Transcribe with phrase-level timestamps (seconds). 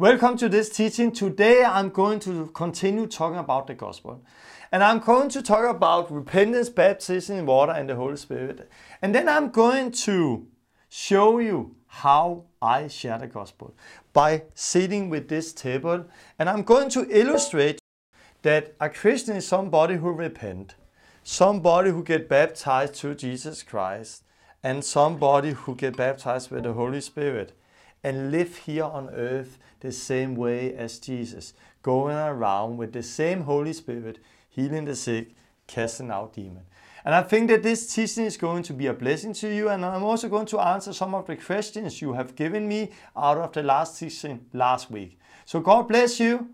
[0.00, 1.10] Welcome to this teaching.
[1.10, 4.22] Today I'm going to continue talking about the gospel.
[4.70, 8.70] And I'm going to talk about repentance, baptism in water, and the Holy Spirit.
[9.02, 10.46] And then I'm going to
[10.88, 13.74] show you how I share the gospel
[14.12, 16.04] by sitting with this table.
[16.38, 17.80] And I'm going to illustrate
[18.42, 20.76] that a Christian is somebody who repent,
[21.24, 24.22] somebody who get baptized to Jesus Christ,
[24.62, 27.57] and somebody who get baptized with the Holy Spirit
[28.02, 33.42] and live here on earth the same way as Jesus, going around with the same
[33.42, 35.34] Holy Spirit, healing the sick,
[35.66, 36.66] casting out demons.
[37.04, 39.84] And I think that this teaching is going to be a blessing to you, and
[39.84, 43.52] I'm also going to answer some of the questions you have given me out of
[43.52, 45.18] the last teaching last week.
[45.44, 46.50] So God bless you.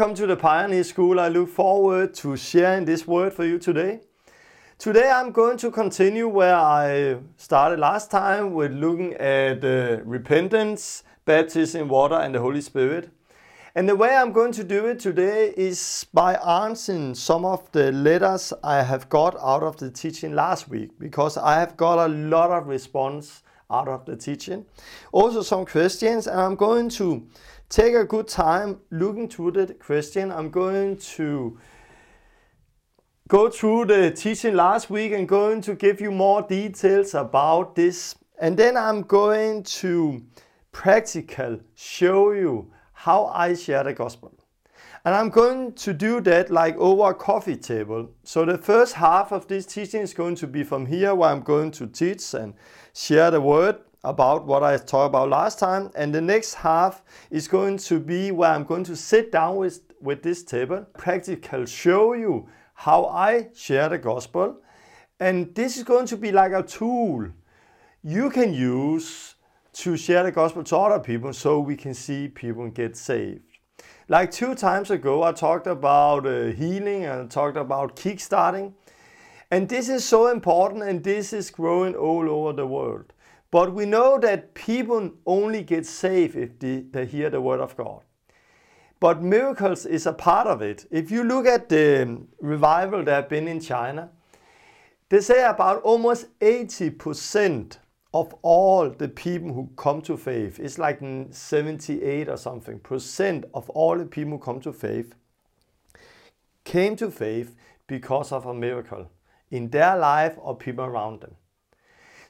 [0.00, 1.20] Welcome to the Pioneer School.
[1.20, 4.00] I look forward to sharing this word for you today.
[4.78, 11.02] Today I'm going to continue where I started last time with looking at uh, repentance,
[11.26, 13.10] baptism in water, and the Holy Spirit.
[13.74, 17.92] And the way I'm going to do it today is by answering some of the
[17.92, 22.08] letters I have got out of the teaching last week because I have got a
[22.08, 24.64] lot of response out of the teaching.
[25.12, 27.26] Also some questions and I'm going to
[27.70, 30.32] take a good time looking through the question.
[30.32, 31.56] I'm going to
[33.28, 38.16] go through the teaching last week and going to give you more details about this.
[38.40, 40.20] And then I'm going to
[40.72, 44.34] practical show you how I share the gospel.
[45.04, 48.10] And I'm going to do that like over a coffee table.
[48.24, 51.40] So the first half of this teaching is going to be from here where I'm
[51.40, 52.54] going to teach and
[52.92, 55.90] share the word about what I talked about last time.
[55.94, 59.80] And the next half is going to be where I'm going to sit down with,
[60.00, 64.56] with this table, practical show you how I share the gospel.
[65.18, 67.28] And this is going to be like a tool
[68.02, 69.34] you can use
[69.72, 73.42] to share the gospel to other people so we can see people get saved.
[74.08, 78.72] Like two times ago, I talked about uh, healing and talked about kickstarting.
[79.50, 83.12] And this is so important and this is growing all over the world.
[83.50, 87.76] But we know that people only get saved if they, they hear the word of
[87.76, 88.02] God.
[89.00, 90.86] But miracles is a part of it.
[90.90, 94.10] If you look at the um, revival that have been in China,
[95.08, 97.78] they say about almost 80%
[98.12, 101.00] of all the people who come to faith, it's like
[101.30, 105.14] 78 or something percent of all the people who come to faith
[106.64, 107.56] came to faith
[107.86, 109.10] because of a miracle
[109.50, 111.34] in their life or people around them.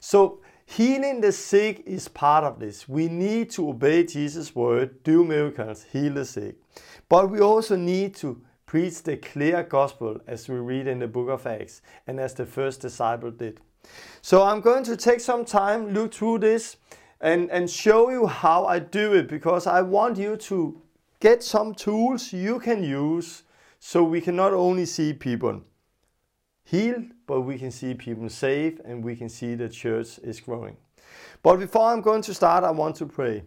[0.00, 0.40] So
[0.76, 2.88] Healing the sick is part of this.
[2.88, 6.58] We need to obey Jesus' word, do miracles, heal the sick.
[7.08, 11.28] But we also need to preach the clear gospel as we read in the book
[11.28, 13.60] of Acts and as the first disciple did.
[14.22, 16.76] So I'm going to take some time, look through this,
[17.20, 20.80] and, and show you how I do it because I want you to
[21.18, 23.42] get some tools you can use
[23.80, 25.62] so we can not only see people
[26.62, 30.76] healed, but we can see people saved and we can see the church is growing.
[31.44, 33.44] But before I'm going to start, I want to pray.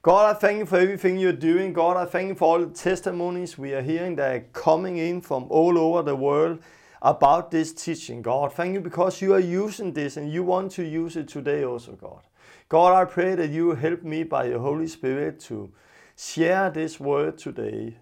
[0.00, 1.74] God, I thank you for everything you're doing.
[1.74, 5.20] God, I thank you for all the testimonies we are hearing that are coming in
[5.20, 6.60] from all over the world
[7.02, 8.22] about this teaching.
[8.22, 11.62] God, thank you because you are using this and you want to use it today
[11.62, 12.22] also, God.
[12.70, 15.70] God, I pray that you help me by your Holy Spirit to
[16.16, 17.98] share this word today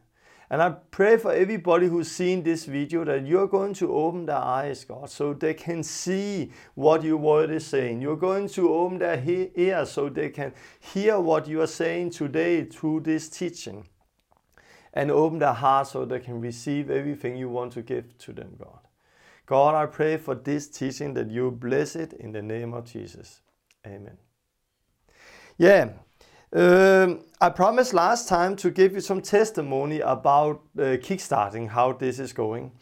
[0.52, 4.36] and I pray for everybody who's seen this video that you're going to open their
[4.36, 8.02] eyes, God, so they can see what your word is saying.
[8.02, 12.64] You're going to open their ears so they can hear what you are saying today
[12.64, 13.88] through this teaching.
[14.92, 18.54] And open their hearts so they can receive everything you want to give to them,
[18.58, 18.80] God.
[19.46, 23.40] God, I pray for this teaching that you bless it in the name of Jesus.
[23.86, 24.18] Amen.
[25.56, 25.92] Yeah,
[26.52, 32.18] um, I promised last time to give you some testimony about uh, kickstarting, how this
[32.18, 32.72] is going.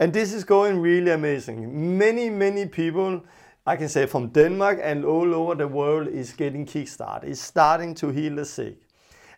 [0.00, 1.98] And this is going really amazing.
[1.98, 3.24] Many, many people,
[3.66, 7.24] I can say from Denmark and all over the world is getting kickstart.
[7.24, 8.78] is starting to heal the sick.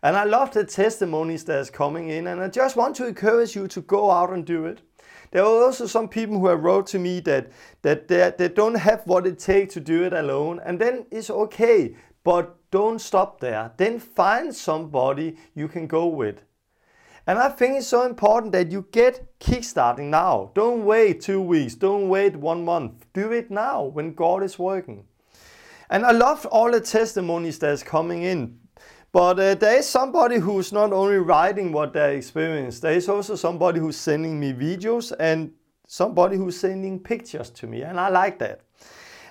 [0.02, 3.68] And I love the testimonies that's coming in, and I just want to encourage you
[3.68, 4.80] to go out and do it.
[5.30, 7.50] There are also some people who have wrote to me that
[7.82, 11.30] that they, they don't have what it takes to do it alone, and then it's
[11.30, 11.96] okay.
[12.24, 13.72] But don't stop there.
[13.76, 16.42] Then find somebody you can go with.
[17.26, 20.50] And I think it's so important that you get kickstarting now.
[20.54, 21.74] Don't wait two weeks.
[21.74, 23.06] Don't wait one month.
[23.12, 25.04] Do it now when God is working.
[25.90, 28.58] And I love all the testimonies that's coming in.
[29.12, 33.34] But uh, there is somebody who's not only writing what they experienced, there is also
[33.34, 35.52] somebody who's sending me videos and
[35.86, 37.82] somebody who's sending pictures to me.
[37.82, 38.60] And I like that.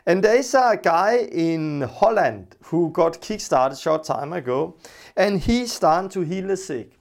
[0.10, 4.76] And there's a guy in Holland who got kickstarted a short time ago,
[5.16, 6.94] and he's starting to heal the sick.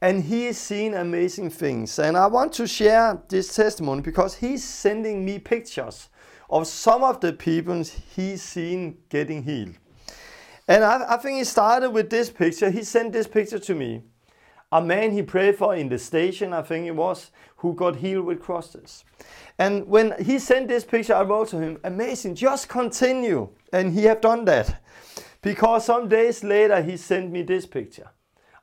[0.00, 2.00] And he is seeing amazing things.
[2.00, 6.08] And I want to share this testimony because he's sending me pictures
[6.50, 7.84] of some of the people
[8.16, 9.76] he's seen getting healed.
[10.66, 12.72] And I, I think he started with this picture.
[12.72, 14.02] He sent this picture to me.
[14.70, 18.26] A man he prayed for in the station, I think it was, who got healed
[18.26, 19.04] with crosses.
[19.58, 23.48] And when he sent this picture, I wrote to him, amazing, just continue.
[23.72, 24.82] And he have done that.
[25.40, 28.10] Because some days later, he sent me this picture.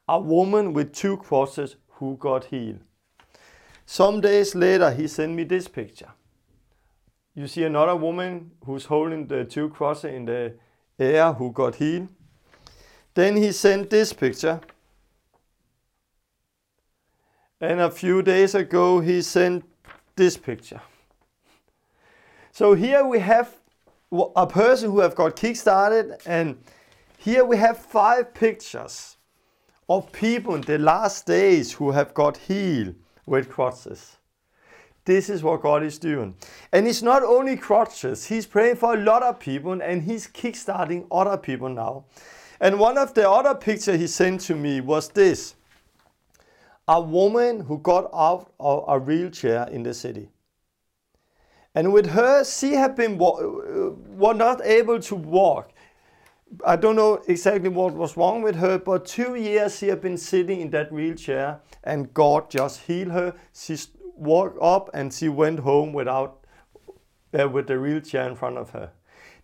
[0.07, 2.81] A woman with two crosses who got healed.
[3.85, 6.09] Some days later, he sent me this picture.
[7.33, 10.53] You see another woman who's holding the two crosses in the
[10.99, 12.09] air who got healed.
[13.15, 14.61] Then he sent this picture.
[17.65, 19.65] And a few days ago, he sent
[20.15, 20.81] this picture.
[22.51, 23.55] So here we have
[24.35, 26.59] a person who have got kickstarted and
[27.17, 29.17] here we have five pictures
[29.89, 32.93] of people in the last days who have got healed
[33.25, 34.17] with crutches.
[35.05, 36.35] This is what God is doing.
[36.71, 41.07] And it's not only crutches, He's praying for a lot of people and He's kickstarting
[41.11, 42.05] other people now.
[42.59, 45.55] And one of the other pictures He sent to me was this
[46.87, 50.29] a woman who got out of a wheelchair in the city.
[51.73, 55.71] And with her, she had been was not able to walk.
[56.65, 60.17] I don't know exactly what was wrong with her, but two years she had been
[60.17, 63.33] sitting in that wheelchair, and God just healed her.
[63.51, 63.77] She
[64.15, 66.45] walked up and she went home without
[67.37, 68.91] uh, with the wheelchair in front of her.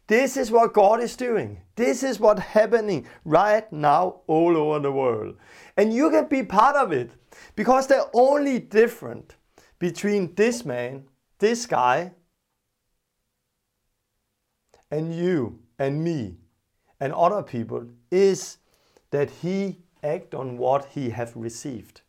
[0.08, 1.62] This is what God is doing.
[1.76, 5.36] This is what's happening right now all over the world.
[5.76, 7.12] And you can be part of it
[7.56, 9.36] because the only different
[9.80, 11.06] between this man,
[11.40, 12.12] this guy,
[14.92, 16.36] and you and me
[17.00, 18.58] and other people is
[19.10, 22.02] that he act on what he have received.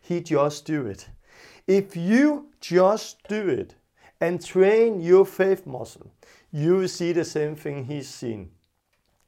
[0.00, 1.08] He just do it.
[1.66, 3.74] If you just do it
[4.20, 6.10] and train your faith muscle,
[6.50, 8.50] you will see the same thing he's seen.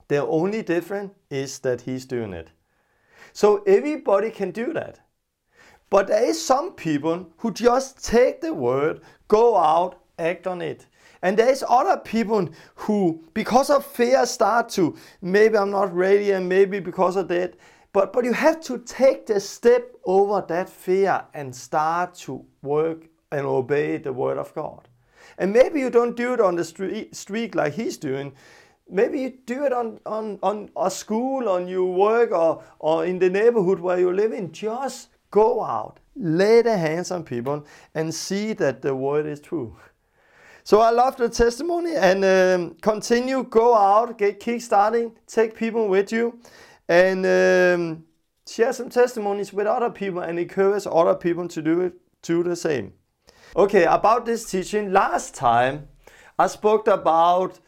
[0.09, 2.49] The only difference is that he's doing it.
[3.33, 5.01] So everybody can do that.
[5.91, 10.87] But there is some people who just take the word, go out, act on it.
[11.23, 16.49] And there's other people who, because of fear, start to, maybe I'm not ready and
[16.49, 17.55] maybe because of that,
[17.93, 23.09] but, but you have to take the step over that fear and start to work
[23.33, 24.89] and obey the word of God.
[25.39, 28.33] And maybe you don't do it on the street, like he's doing.
[28.89, 33.19] Maybe you do it on, on, on a school, on your work, or, or in
[33.19, 34.53] the neighborhood where you live in.
[34.53, 39.77] Just go out, lay the hands on people, and see that the word is true.
[40.63, 45.89] So I love the testimony and um, continue, go out, get kick starting, take people
[45.89, 46.39] with you
[46.89, 48.05] and um,
[48.47, 52.55] share some testimonies with other people and encourage other people to do it to the
[52.55, 52.93] same.
[53.57, 55.89] Okay, about this teaching, last time
[56.39, 57.59] I spoke about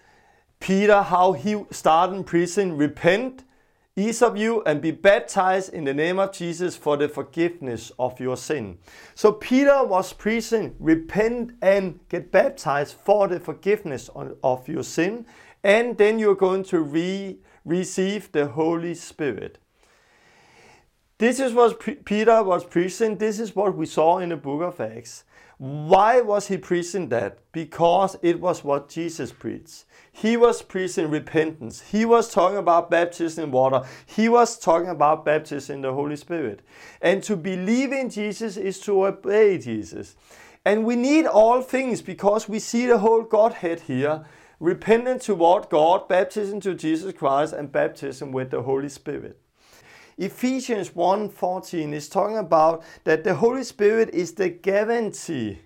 [0.61, 3.45] Peter, how he started preaching, repent,
[3.95, 8.19] each of you, and be baptized in the name of Jesus for the forgiveness of
[8.19, 8.79] your sin.
[9.15, 14.09] So Peter was preaching, repent and get baptized for the forgiveness
[14.43, 15.27] of your sin,
[15.63, 19.59] and then you're going to re receive the Holy Spirit.
[21.19, 23.19] This is what Peter was preaching.
[23.19, 25.23] This is what we saw in the book of Acts.
[25.59, 27.39] Why was he preaching that?
[27.53, 29.85] Because it was what Jesus preached.
[30.13, 31.81] He was preaching repentance.
[31.81, 33.83] He was talking about baptism in water.
[34.05, 36.61] He was talking about baptism in the Holy Spirit.
[37.01, 40.15] And to believe in Jesus is to obey Jesus.
[40.65, 44.25] And we need all things because we see the whole Godhead here
[44.61, 49.41] repentance toward God, baptism to Jesus Christ, and baptism with the Holy Spirit.
[50.19, 55.59] Ephesians 1:14 is talking about that the Holy Spirit is the guarantee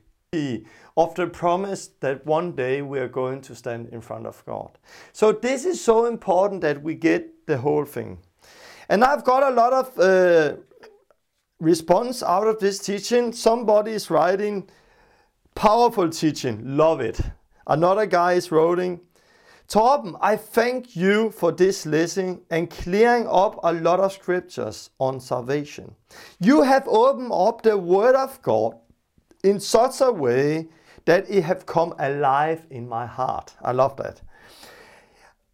[0.96, 4.78] of the promise that one day we are going to stand in front of God.
[5.12, 8.18] So this is so important that we get the whole thing.
[8.88, 10.56] And I've got a lot of uh,
[11.60, 13.32] response out of this teaching.
[13.32, 14.68] Somebody is writing,
[15.54, 17.20] powerful teaching, love it.
[17.66, 19.00] Another guy is writing,
[19.68, 25.18] Torben, I thank you for this lesson and clearing up a lot of scriptures on
[25.18, 25.96] salvation.
[26.38, 28.76] You have opened up the Word of God
[29.46, 30.68] in such a way
[31.04, 33.54] that it have come alive in my heart.
[33.62, 34.20] I love that.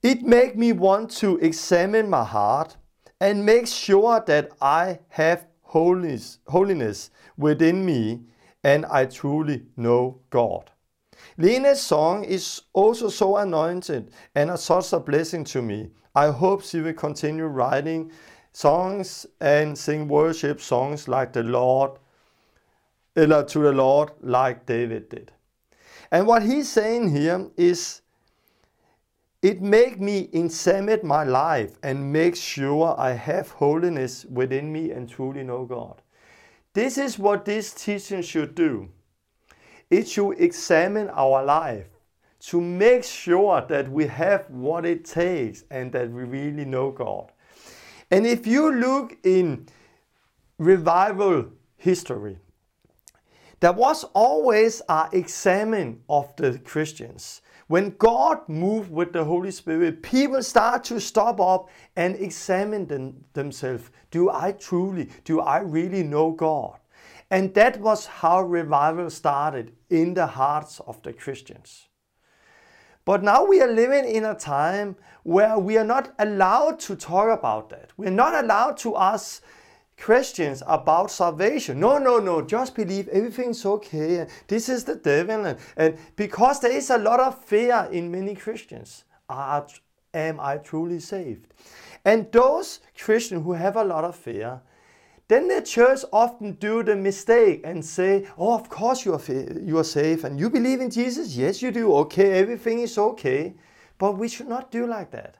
[0.02, 2.76] It make me want to examine my heart
[3.20, 8.22] and make sure that I have holiness, holiness within me
[8.64, 10.70] and I truly know God.
[11.36, 15.90] Lena's song is also so anointed and a such a blessing to me.
[16.14, 18.10] I hope she will continue writing
[18.52, 21.92] songs and sing worship songs like the Lord,
[23.16, 25.32] eller to the Lord like David did.
[26.10, 28.02] And what he's saying here is
[29.42, 35.08] it make me examine my life and make sure I have holiness within me and
[35.08, 36.00] truly know God.
[36.74, 38.88] This is what this teaching should do.
[39.90, 41.88] It should examine our life
[42.40, 47.30] to make sure that we have what it takes and that we really know God.
[48.10, 49.66] And if you look in
[50.58, 52.38] revival history,
[53.62, 57.42] there was always an examine of the Christians.
[57.68, 63.24] When God moved with the Holy Spirit, people start to stop up and examine them,
[63.34, 63.88] themselves.
[64.10, 66.80] Do I truly, do I really know God?
[67.30, 71.86] And that was how revival started in the hearts of the Christians.
[73.04, 77.38] But now we are living in a time where we are not allowed to talk
[77.38, 77.92] about that.
[77.96, 79.40] We're not allowed to ask
[80.02, 81.78] Christians about salvation.
[81.78, 84.26] No, no, no, just believe everything's okay.
[84.48, 85.46] This is the devil.
[85.46, 89.04] And, and because there is a lot of fear in many Christians.
[89.28, 89.64] Are,
[90.12, 91.46] am I truly saved?
[92.04, 94.60] And those Christians who have a lot of fear,
[95.28, 99.22] then the church often do the mistake and say, oh, of course you are,
[99.62, 101.36] you are safe and you believe in Jesus?
[101.36, 101.94] Yes, you do.
[101.94, 103.54] Okay, everything is okay.
[103.98, 105.36] But we should not do like that.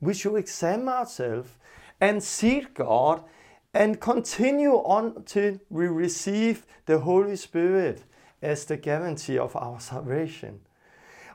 [0.00, 1.50] We should examine ourselves
[2.00, 3.24] and seek God
[3.72, 8.04] and continue on till we receive the Holy Spirit
[8.42, 10.60] as the guarantee of our salvation.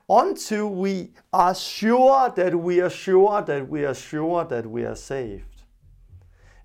[0.07, 4.95] Until we are sure that we are sure that we are sure that we are
[4.95, 5.63] saved.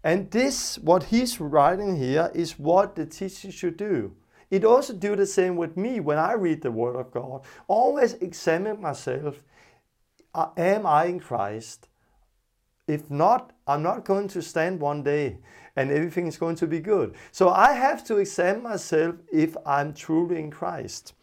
[0.02, 4.14] And this, what he's writing here, is what the teacher should do.
[4.50, 7.42] It also do the same with me when I read the Word of God.
[7.68, 9.42] Always examine myself.
[10.34, 11.88] Uh, am I in Christ?
[12.86, 15.38] If not, I'm not going to stand one day
[15.76, 17.14] and everything is going to be good.
[17.32, 21.14] So I have to examine myself if I'm truly in Christ.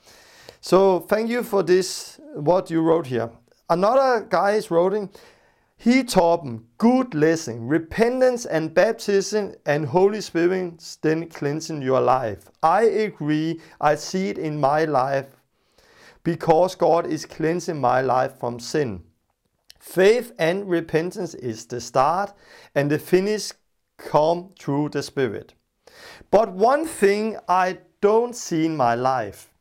[0.61, 3.29] So thank you for this, what you wrote here.
[3.69, 5.09] Another guy is writing,
[5.79, 12.49] he taught them good lesson, repentance and baptism and Holy Spirit then cleansing your life.
[12.63, 15.27] I agree, I see it in my life
[16.23, 19.03] because God is cleansing my life from sin.
[19.79, 22.33] Faith and repentance is the start
[22.73, 23.51] and the finish
[23.97, 25.53] come through the Spirit.
[26.31, 29.51] But one thing I don't see in my life.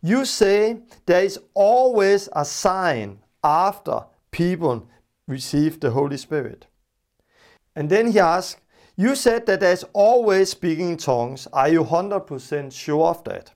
[0.00, 4.88] You say there is always a sign after people
[5.26, 6.66] receive the Holy Spirit.
[7.74, 8.60] And then he asked,
[8.96, 11.46] You said that there's always speaking in tongues.
[11.52, 13.52] Are you 100% sure of that?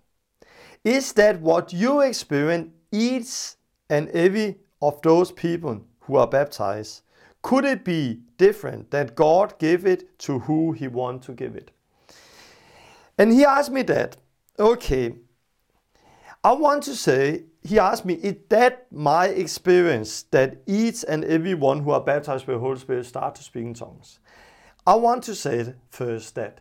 [0.85, 3.54] Is that what you experience each
[3.88, 7.02] and every of those people who are baptized?
[7.42, 11.71] Could it be different that God give it to who he want to give it?
[13.17, 14.17] And he asked me that.
[14.59, 15.15] Okay.
[16.43, 21.55] I want to say, he asked me, is that my experience that each and every
[21.55, 24.19] one who are baptized by the Holy Spirit start to speak in tongues?
[24.85, 26.61] I want to say first that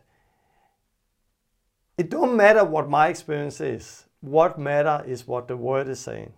[1.98, 4.06] it don't matter what my experience is.
[4.20, 6.34] What matter is what the word is saying.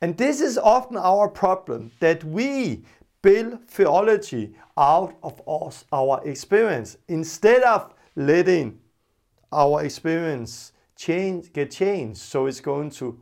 [0.00, 2.84] And this is often our problem that we
[3.24, 8.78] build theology out of us, our experience instead of letting
[9.50, 13.18] our experience change get changed so it's going to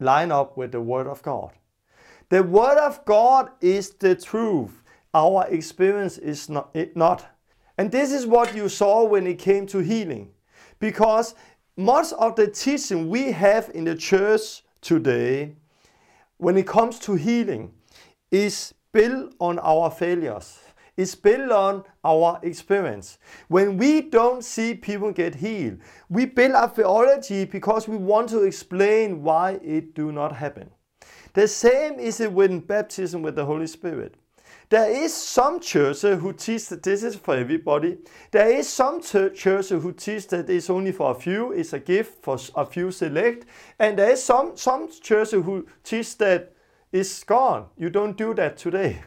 [0.00, 1.52] line up with the word of God.
[2.30, 4.82] The word of God is the truth.
[5.14, 7.26] Our experience is not, not.
[7.78, 10.30] And this is what you saw when it came to healing.
[10.80, 11.36] Because
[11.76, 15.54] much of the teaching we have in the church today,
[16.38, 17.72] when it comes to healing,
[18.30, 20.58] is built on our failures.
[20.96, 23.18] It's built on our experience.
[23.46, 28.42] When we don't see people get healed, we build a theology because we want to
[28.42, 30.70] explain why it do not happen.
[31.34, 34.16] The same is it with baptism with the Holy Spirit.
[34.70, 37.98] There is some churches who teach that this is for everybody.
[38.30, 42.22] There is some churches who teach that it's only for a few, it's a gift
[42.22, 43.46] for a few select.
[43.78, 46.52] And there is some, some churches who teach that
[46.92, 47.66] it's gone.
[47.76, 49.02] You don't do that today.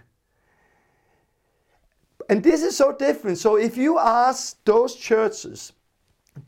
[2.30, 3.38] And this is so different.
[3.38, 5.74] So if you ask those churches,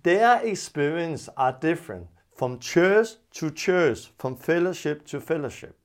[0.04, 5.78] their experience are different from church to church, from fellowship to fellowship.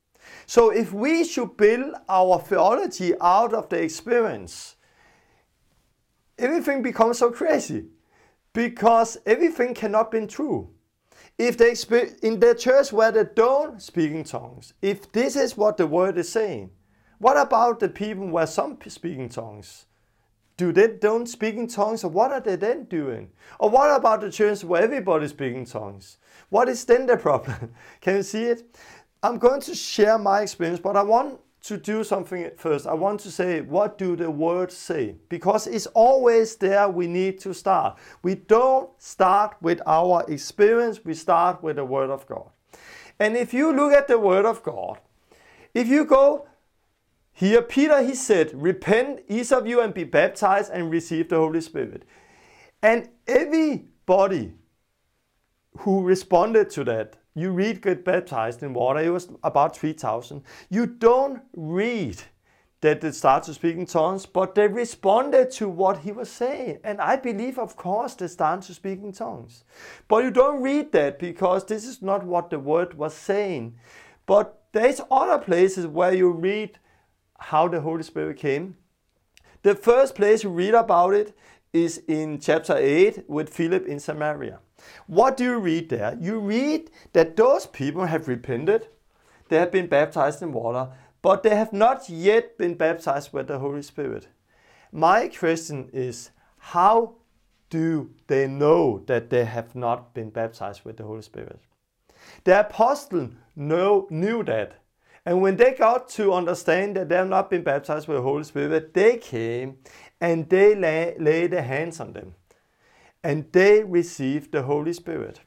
[0.46, 4.76] So if we should build our theology out of the experience,
[6.38, 7.86] everything becomes so crazy
[8.52, 10.70] because everything cannot be true.
[11.38, 11.74] If they
[12.22, 16.18] in the church where they don't speak in tongues, if this is what the word
[16.18, 16.70] is saying,
[17.18, 19.86] what about the people where some speak in tongues?
[20.56, 23.30] Do they don't speak in tongues, or what are they then doing?
[23.60, 26.18] Or what about the church where everybody speaks in tongues?
[26.48, 27.72] What is then the problem?
[28.00, 28.76] Can you see it?
[29.22, 32.86] I'm going to share my experience, but I want to do something first.
[32.86, 35.16] I want to say, what do the words say?
[35.28, 37.98] Because it's always there we need to start.
[38.22, 42.48] We don't start with our experience, we start with the Word of God.
[43.18, 44.98] And if you look at the Word of God,
[45.74, 46.48] if you go
[47.32, 51.60] here, Peter, he said, Repent, each of you, and be baptized and receive the Holy
[51.60, 52.04] Spirit.
[52.82, 54.54] And everybody
[55.78, 59.00] who responded to that you read get baptized in water.
[59.00, 60.42] It was about 3,000.
[60.68, 62.22] You don't read
[62.80, 66.78] that they start to speak in tongues, but they responded to what he was saying.
[66.84, 69.64] And I believe, of course, they start to speak in tongues.
[70.06, 73.76] But you don't read that because this is not what the word was saying.
[74.26, 76.78] But there's other places where you read
[77.38, 78.76] how the Holy Spirit came.
[79.62, 81.36] The first place you read about it
[81.72, 84.60] is in chapter 8 with Philip in Samaria.
[85.06, 86.16] What do you read there?
[86.20, 88.88] You read that those people have repented,
[89.48, 90.90] they have been baptized in water,
[91.22, 94.28] but they have not yet been baptized with the Holy Spirit.
[94.92, 97.14] My question is how
[97.70, 101.60] do they know that they have not been baptized with the Holy Spirit?
[102.44, 104.74] The apostle know, knew that.
[105.24, 108.44] And when they got to understand that they have not been baptized with the Holy
[108.44, 109.78] Spirit, they came
[110.20, 112.34] and they lay, laid their hands on them
[113.28, 115.40] and they received the Holy Spirit.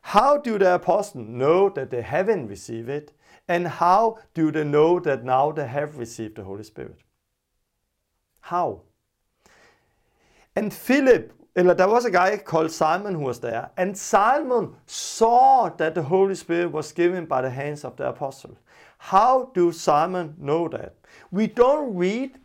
[0.00, 3.12] How do the apostles know that they haven't received it?
[3.48, 7.00] And how do they know that now they have received the Holy Spirit?
[8.42, 8.82] How?
[10.54, 15.96] And Philip, there was a guy called Simon who was there, and Simon saw that
[15.96, 18.56] the Holy Spirit was given by the hands of the apostle.
[18.98, 20.94] How do Simon know that?
[21.32, 22.38] We don't read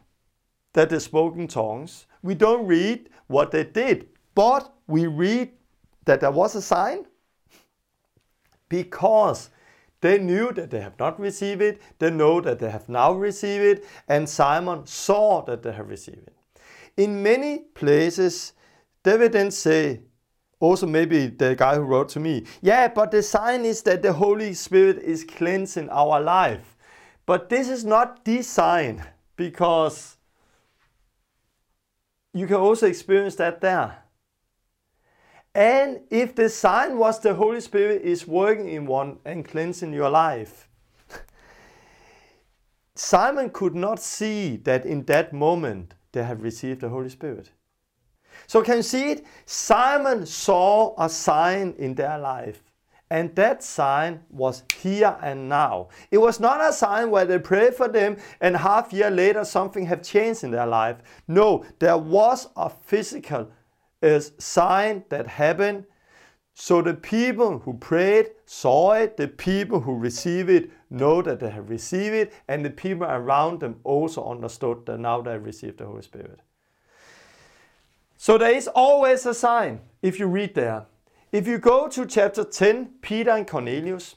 [0.73, 2.07] that they spoke in tongues.
[2.23, 5.51] We don't read what they did, but we read
[6.05, 7.05] that there was a sign
[8.69, 9.49] because
[10.01, 13.63] they knew that they have not received it, they know that they have now received
[13.63, 16.35] it, and Simon saw that they have received it.
[16.97, 18.53] In many places,
[19.03, 20.01] they then say,
[20.59, 24.13] also maybe the guy who wrote to me, yeah, but the sign is that the
[24.13, 26.77] Holy Spirit is cleansing our life.
[27.25, 29.03] But this is not the sign
[29.35, 30.17] because
[32.33, 34.00] you can also experience that there.
[35.53, 40.09] And if the sign was the Holy Spirit is working in one and cleansing your
[40.09, 40.69] life,
[42.95, 47.51] Simon could not see that in that moment they have received the Holy Spirit.
[48.47, 49.25] So can you see it?
[49.45, 52.63] Simon saw a sign in their life.
[53.09, 55.89] And that sign was here and now.
[56.11, 59.85] It was not a sign where they prayed for them and half year later something
[59.87, 60.95] have changed in their life.
[61.27, 63.51] No, there was a physical
[64.01, 65.85] is sign that happened.
[66.53, 71.49] So the people who prayed saw it, the people who receive it know that they
[71.49, 75.77] have received it, and the people around them also understood that now they have received
[75.77, 76.39] the Holy Spirit.
[78.17, 80.85] So there is always a sign if you read there.
[81.31, 84.15] If you go to chapter 10, Peter and Cornelius,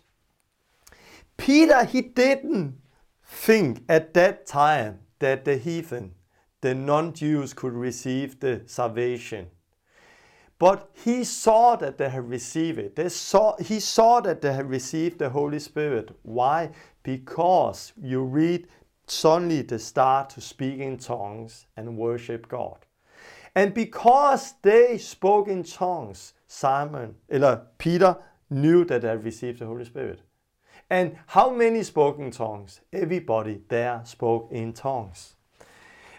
[1.37, 2.81] Peter, he didn't
[3.25, 6.15] think at that time that the heathen,
[6.61, 9.47] the non Jews, could receive the salvation
[10.65, 12.97] but he saw that they had received it.
[12.97, 16.11] They saw, he saw that they had received the Holy Spirit.
[16.23, 16.71] Why?
[17.03, 18.67] Because you read
[19.07, 22.79] suddenly they start to speak in tongues and worship God.
[23.55, 28.17] And because they spoke in tongues, Simon, eller Peter
[28.49, 30.23] knew that they had received the Holy Spirit.
[30.89, 32.81] And how many spoke in tongues?
[32.91, 35.35] Everybody there spoke in tongues.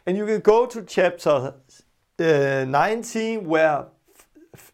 [0.06, 1.56] And you can go to chapter
[2.20, 3.88] uh, 19 where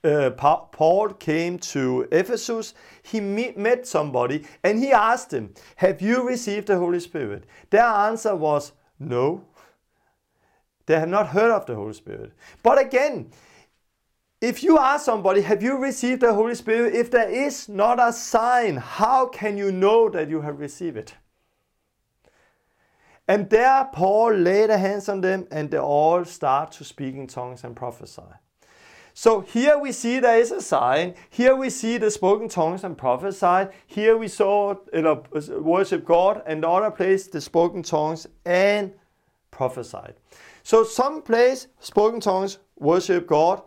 [0.03, 6.67] uh, Paul came to Ephesus, he met somebody and he asked them, Have you received
[6.67, 7.45] the Holy Spirit?
[7.69, 9.45] Their answer was, No.
[10.85, 12.33] They have not heard of the Holy Spirit.
[12.63, 13.31] But again,
[14.41, 16.95] if you ask somebody, have you received the Holy Spirit?
[16.95, 21.13] If there is not a sign, how can you know that you have received it?
[23.27, 27.63] And there Paul laid hands on them and they all start to speak in tongues
[27.63, 28.23] and prophesy.
[29.13, 31.15] So here we see there is a sign.
[31.29, 33.71] Here we see the spoken tongues and prophesied.
[33.85, 35.23] Here we saw you know,
[35.59, 38.93] worship God, and the other place the spoken tongues and
[39.51, 40.15] prophesied.
[40.63, 43.61] So some place spoken tongues worship God,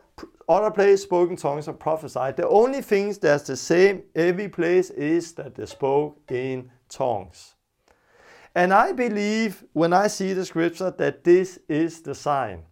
[0.49, 2.37] other place spoken tongues and prophesied.
[2.37, 7.55] The only things that's the same every place is that they spoke in tongues.
[8.55, 12.63] And I believe when I see the scripture that this is the sign.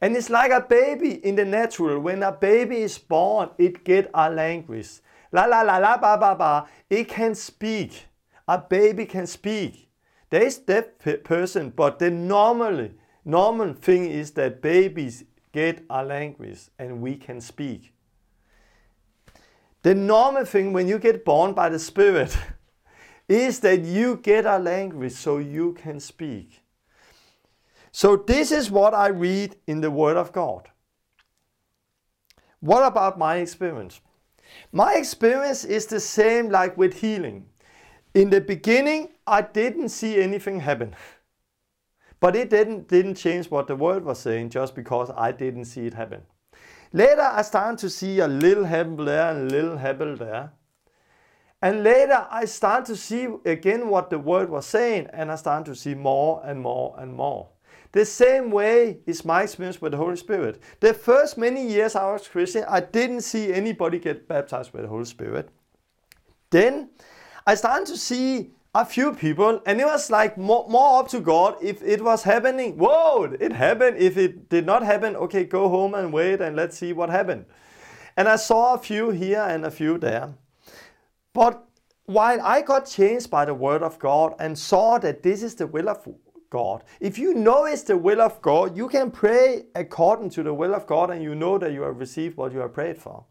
[0.00, 2.00] And it's like a baby in the natural.
[2.00, 5.00] When a baby is born, it get a language.
[5.32, 6.66] La la la la ba ba ba.
[6.88, 8.06] It can speak.
[8.48, 9.88] A baby can speak.
[10.30, 10.86] There is deaf
[11.24, 12.92] person, but the normally
[13.24, 17.92] normal thing is that babies get a language and we can speak.
[19.82, 22.36] The normal thing when you get born by the Spirit
[23.28, 26.62] is that you get a language so you can speak.
[27.92, 30.68] So, this is what I read in the Word of God.
[32.60, 34.00] What about my experience?
[34.72, 37.46] My experience is the same like with healing.
[38.14, 40.94] In the beginning, I didn't see anything happen.
[42.20, 45.86] But it didn't, didn't change what the word was saying just because I didn't see
[45.86, 46.22] it happen.
[46.92, 50.52] Later, I started to see a little happen there and a little happen there.
[51.62, 55.66] And later, I started to see again what the word was saying, and I started
[55.66, 57.48] to see more and more and more.
[57.92, 60.62] The same way is my experience with the Holy Spirit.
[60.78, 64.88] The first many years I was Christian, I didn't see anybody get baptized with the
[64.88, 65.48] Holy Spirit.
[66.50, 66.90] Then
[67.46, 71.20] I started to see a few people, and it was like more, more up to
[71.20, 72.78] God if it was happening.
[72.78, 73.96] Whoa, it happened.
[73.96, 77.46] If it did not happen, okay, go home and wait and let's see what happened.
[78.16, 80.34] And I saw a few here and a few there.
[81.32, 81.64] But
[82.06, 85.66] while I got changed by the word of God and saw that this is the
[85.66, 86.06] will of
[86.50, 90.52] God, if you know it's the will of God, you can pray according to the
[90.52, 93.24] will of God and you know that you have received what you have prayed for.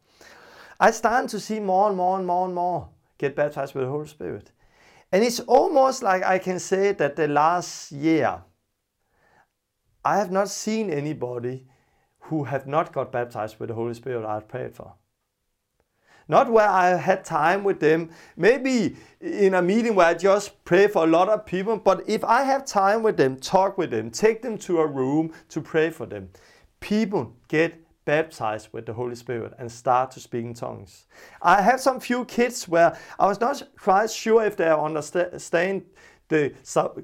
[0.80, 3.90] I started to see more and more and more and more get baptized with the
[3.90, 4.52] Holy Spirit.
[5.12, 8.42] And it's almost like I can say that the last year,
[10.06, 11.68] I have not seen anybody
[12.22, 14.94] who have not got baptized with the Holy Spirit I've prayed for.
[16.30, 20.88] Not where I had time with them, maybe in a meeting where I just pray
[20.88, 24.12] for a lot of people, but if I have time with them, talk with them,
[24.12, 26.30] take them to a room to pray for them,
[26.80, 31.06] people get baptized with the Holy Spirit and start to speak in tongues.
[31.42, 35.84] I have some few kids where I was not quite sure if they understand
[36.28, 36.54] the,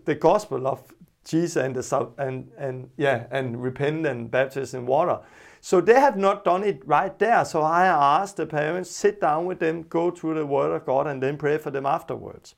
[0.05, 0.93] the gospel of
[1.25, 5.19] Jesus and the and and yeah and repent and baptism in water.
[5.65, 7.43] So they have not done it right there.
[7.43, 11.07] So I asked the parents sit down with them, go through the Word of God,
[11.07, 12.53] and then pray for them afterwards.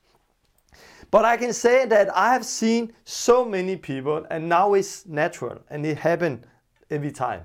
[1.10, 5.58] But I can say that I have seen so many people, and now it's natural,
[5.70, 6.44] and it happens
[6.90, 7.44] every time.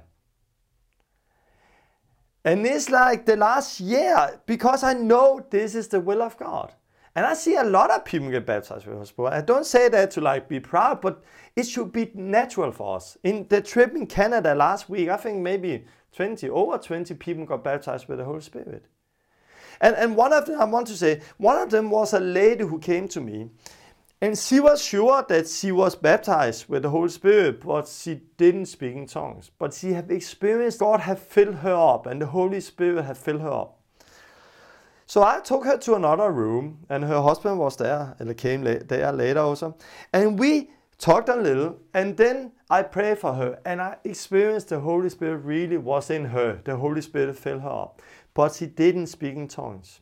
[2.43, 6.73] And it's like the last year because I know this is the will of God.
[7.15, 9.33] And I see a lot of people get baptized with the Holy Spirit.
[9.33, 11.23] I don't say that to like be proud, but
[11.55, 13.17] it should be natural for us.
[13.23, 17.63] In the trip in Canada last week, I think maybe 20, over 20 people got
[17.63, 18.85] baptized with the Holy Spirit.
[19.79, 22.63] And, and one of them, I want to say, one of them was a lady
[22.63, 23.49] who came to me
[24.23, 28.67] and she was sure that she was baptized with the Holy Spirit, but she didn't
[28.67, 29.51] speak in tongues.
[29.59, 33.41] But she had experienced God had filled her up, and the Holy Spirit had filled
[33.41, 33.81] her up.
[35.05, 39.11] So I took her to another room, and her husband was there, and came there
[39.11, 39.77] later also.
[40.11, 44.79] And we talked a little, and then I prayed for her, and I experienced the
[44.79, 46.61] Holy Spirit really was in her.
[46.63, 48.01] The Holy Spirit filled her up,
[48.33, 49.99] but she didn't speak in tongues.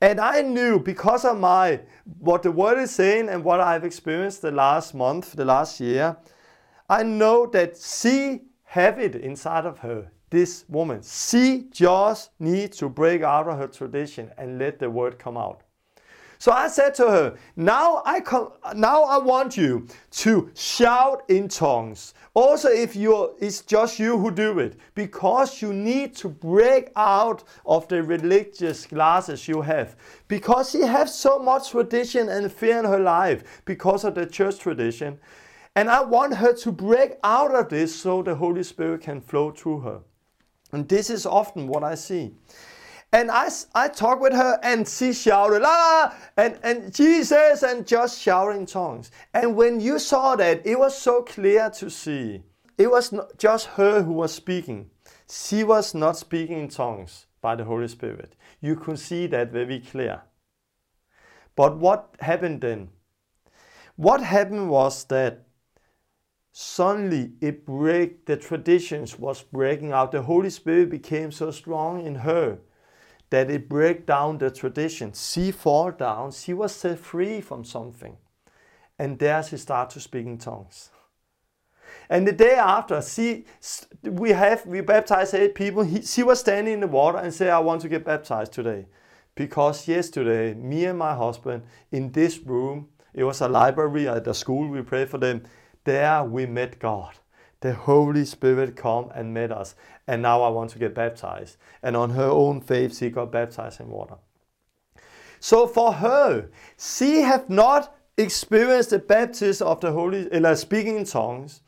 [0.00, 1.80] And I knew because of my
[2.18, 6.18] what the word is saying and what I've experienced the last month, the last year,
[6.88, 10.10] I know that she have it inside of her.
[10.30, 15.18] This woman, she just needs to break out of her tradition and let the word
[15.18, 15.62] come out.
[16.38, 21.48] So I said to her, now I come, now I want you to shout in
[21.48, 22.12] tongues.
[22.34, 27.44] Also, if you it's just you who do it, because you need to break out
[27.64, 29.96] of the religious glasses you have.
[30.28, 34.58] Because she has so much tradition and fear in her life because of the church
[34.58, 35.18] tradition.
[35.74, 39.50] And I want her to break out of this so the Holy Spirit can flow
[39.50, 40.00] through her.
[40.76, 42.34] And this is often what I see.
[43.10, 48.20] And I, I talked with her and she shouted, la, and, and Jesus, and just
[48.20, 49.10] shouting in tongues.
[49.32, 52.42] And when you saw that, it was so clear to see.
[52.76, 54.90] It was not just her who was speaking.
[55.30, 58.36] She was not speaking in tongues by the Holy Spirit.
[58.60, 60.20] You could see that very clear.
[61.54, 62.90] But what happened then?
[63.94, 65.45] What happened was that
[66.58, 70.10] suddenly it break the traditions was breaking out.
[70.10, 72.56] The Holy Spirit became so strong in her
[73.28, 75.30] that it break down the traditions.
[75.30, 76.32] She fall down.
[76.32, 78.16] She was set free from something.
[78.98, 80.88] And there she start to speak in tongues.
[82.08, 83.44] And the day after, she,
[84.02, 85.82] we have we baptized eight people.
[85.82, 88.86] He, she was standing in the water and said, "I want to get baptized today,"
[89.34, 94.32] because yesterday, me and my husband in this room, it was a library at the
[94.32, 94.70] school.
[94.70, 95.42] We prayed for them.
[95.86, 97.14] There we met God.
[97.60, 99.76] The Holy Spirit come and met us,
[100.08, 101.58] and now I want to get baptized.
[101.80, 104.16] And on her own faith, she got baptized in water.
[105.38, 111.04] So for her, she have not experienced the baptism of the Holy, like speaking in
[111.04, 111.60] tongues.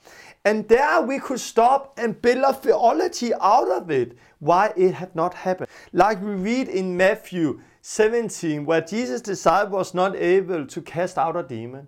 [0.45, 5.15] And there we could stop and build a theology out of it, why it had
[5.15, 5.69] not happened.
[5.93, 11.37] Like we read in Matthew 17, where Jesus' disciple was not able to cast out
[11.37, 11.87] a demon.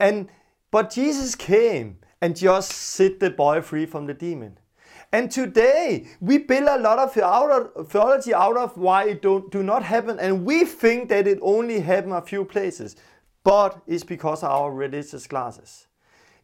[0.00, 0.30] And
[0.74, 4.58] but Jesus came and just set the boy free from the demon.
[5.12, 9.84] And today we build a lot of theology out of why it don't, do not
[9.84, 12.96] happen, and we think that it only happen a few places,
[13.44, 15.86] but it's because of our religious glasses.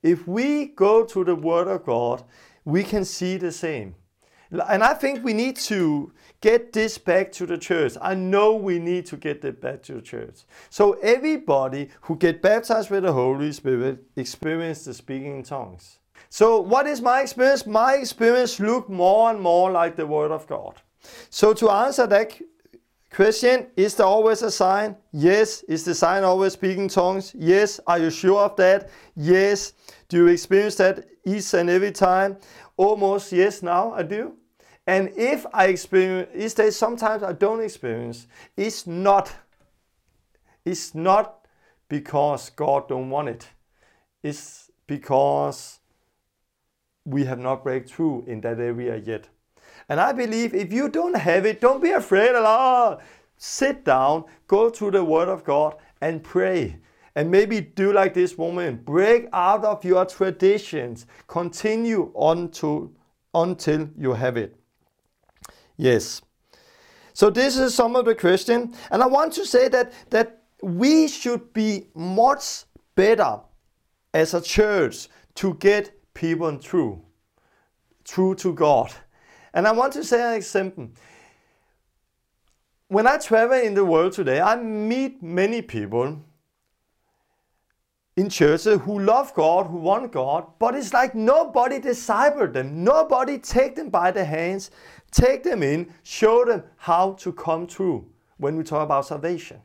[0.01, 2.23] If we go to the Word of God,
[2.65, 3.97] we can see the same.
[4.53, 7.95] And I think we need to get this back to the church.
[8.01, 10.41] I know we need to get it back to the church.
[10.71, 15.99] So everybody who get baptized with the Holy Spirit experience the speaking in tongues.
[16.29, 17.67] So what is my experience?
[17.67, 20.81] My experience look more and more like the Word of God.
[21.29, 22.39] So to answer that
[23.11, 24.97] question, is there always a sign?
[25.13, 25.63] Yes.
[25.65, 27.35] Is the sign always speaking tongues?
[27.37, 27.81] Yes.
[27.87, 28.91] Are you sure of that?
[29.17, 29.73] Yes.
[30.09, 32.37] Do you experience that each and every time?
[32.77, 34.37] Almost yes, now I do.
[34.87, 39.33] And if I experience, is there sometimes I don't experience, it's not,
[40.65, 41.47] it's not
[41.89, 43.49] because God don't want it.
[44.23, 45.79] It's because
[47.05, 49.29] we have not break through in that area yet.
[49.89, 53.01] And I believe if you don't have it, don't be afraid at all.
[53.37, 56.77] Sit down, go to the Word of God and pray.
[57.17, 62.95] And maybe do like this woman, break out of your traditions, continue on to,
[63.35, 64.60] until you have it.
[65.81, 66.21] Yes.
[67.15, 71.09] So this is some of the question, and I want to say that that we
[71.09, 72.65] should be much
[72.95, 73.41] better
[74.13, 77.01] as a church to get people through,
[78.05, 78.93] through to God.
[79.55, 80.91] And I want to say an example.
[82.89, 86.23] When I travel in the world today, I meet many people
[88.21, 92.85] in churches who love God, who want God, but it's like nobody disciple them.
[92.85, 94.71] Nobody take them by the hands,
[95.11, 98.07] take them in, show them how to come through
[98.37, 99.61] when we talk about salvation.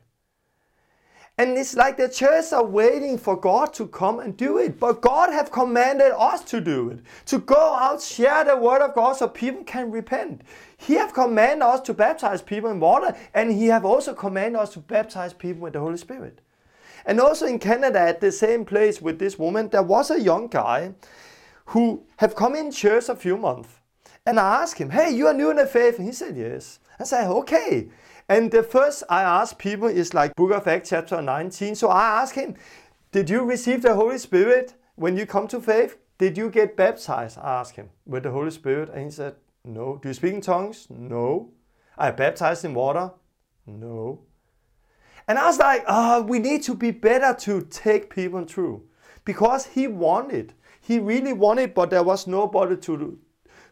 [1.38, 4.80] And it's like the church are waiting for God to come and do it.
[4.80, 7.00] But God have commanded us to do it.
[7.26, 10.40] To go out, share the word of God so people can repent.
[10.78, 13.14] He have commanded us to baptize people in water.
[13.34, 16.40] And He have also commanded us to baptize people with the Holy Spirit.
[17.06, 20.48] And also in Canada, at the same place with this woman, there was a young
[20.48, 20.92] guy
[21.66, 23.68] who have come in church a few months.
[24.26, 25.98] And I asked him, hey, you are new in the faith?
[25.98, 26.80] And he said, yes.
[26.98, 27.88] I said, okay.
[28.28, 31.76] And the first I ask people is like Book of Acts chapter 19.
[31.76, 32.56] So I ask him,
[33.12, 35.96] did you receive the Holy Spirit when you come to faith?
[36.18, 37.38] Did you get baptized?
[37.38, 38.88] I asked him with the Holy Spirit.
[38.92, 40.00] And he said, no.
[40.02, 40.88] Do you speak in tongues?
[40.90, 41.52] No.
[41.96, 43.12] I baptized in water?
[43.64, 44.22] No.
[45.28, 48.82] And I was like, oh, we need to be better to take people through.
[49.24, 50.54] Because he wanted.
[50.80, 53.18] He really wanted, but there was nobody to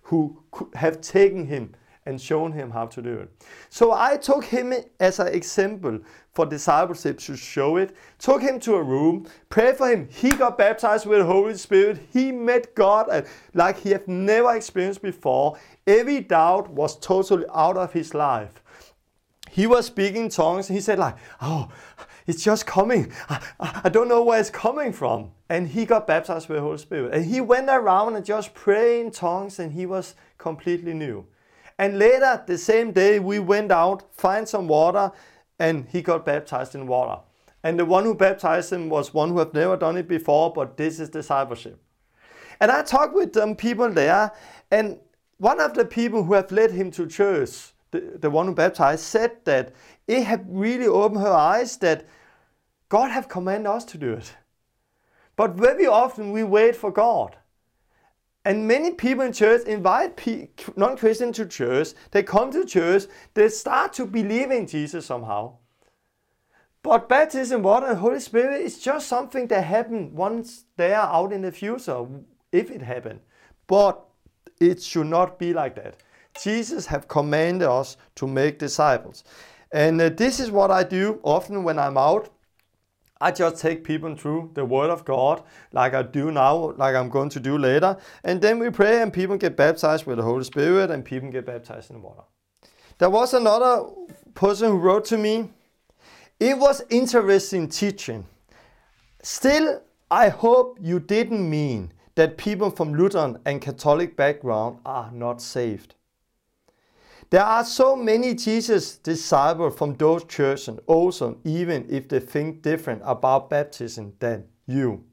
[0.02, 1.74] who could have taken him
[2.06, 3.30] and shown him how to do it.
[3.70, 6.00] So I took him as an example
[6.32, 7.94] for discipleship to show it.
[8.18, 10.08] Took him to a room, prayed for him.
[10.10, 12.00] He got baptized with the Holy Spirit.
[12.12, 15.56] He met God like he had never experienced before.
[15.86, 18.63] Every doubt was totally out of his life
[19.50, 21.68] he was speaking tongues he said like, oh,
[22.26, 23.12] it's just coming.
[23.28, 23.40] I,
[23.84, 25.32] I don't know where it's coming from.
[25.48, 27.14] And he got baptized with the Holy Spirit.
[27.14, 31.26] And he went around and just praying tongues and he was completely new.
[31.78, 35.10] And later, the same day, we went out, find some water,
[35.58, 37.20] and he got baptized in water.
[37.62, 40.76] And the one who baptized him was one who had never done it before, but
[40.76, 41.80] this is discipleship.
[42.60, 44.30] And I talked with some people there,
[44.70, 44.98] and
[45.38, 47.73] one of the people who have led him to church
[48.18, 49.72] the, one who baptized, said that
[50.06, 52.06] it had really opened her eyes that
[52.88, 54.34] God have commanded us to do it.
[55.36, 57.36] But very often we wait for God.
[58.44, 60.20] And many people in church invite
[60.76, 61.88] non-Christians to church.
[62.10, 63.04] They come to church.
[63.32, 65.56] They start to believe in Jesus somehow.
[66.82, 71.32] But baptism, water, and Holy Spirit is just something that happen once they are out
[71.32, 72.04] in the future,
[72.52, 73.20] if it happened.
[73.66, 74.04] But
[74.60, 75.96] it should not be like that.
[76.42, 79.24] Jesus have commanded us to make disciples.
[79.72, 82.30] And uh, this is what I do often when I'm out.
[83.20, 85.42] I just take people through the Word of God,
[85.72, 87.96] like I do now, like I'm going to do later.
[88.22, 91.46] And then we pray, and people get baptized with the Holy Spirit, and people get
[91.46, 92.22] baptized in water.
[92.98, 93.86] There was another
[94.34, 95.50] person who wrote to me.
[96.38, 98.26] It was interesting teaching.
[99.22, 105.40] Still, I hope you didn't mean that people from Lutheran and Catholic background are not
[105.40, 105.94] saved.
[107.30, 113.02] There are so many Jesus disciples from those churches also, even if they think different
[113.04, 115.04] about baptism than you.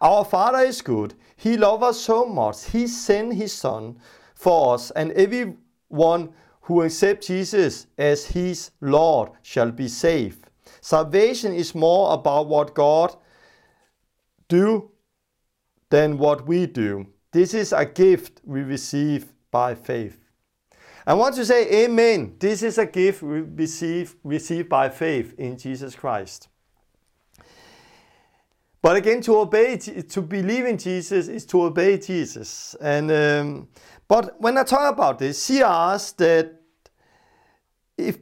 [0.00, 1.14] Our Father is good.
[1.36, 2.64] He loves us so much.
[2.70, 3.98] He sent His Son
[4.34, 10.50] for us, and everyone who accepts Jesus as His Lord shall be saved.
[10.80, 13.16] Salvation is more about what God
[14.48, 14.90] do
[15.90, 17.06] than what we do.
[17.32, 20.27] This is a gift we receive by faith.
[21.08, 22.36] I want to say amen.
[22.38, 26.48] This is a gift we receive, receive by faith in Jesus Christ.
[28.82, 32.76] But again, to obey, to believe in Jesus is to obey Jesus.
[32.78, 33.68] And um,
[34.06, 36.60] but when I talk about this, see asked that
[37.96, 38.18] if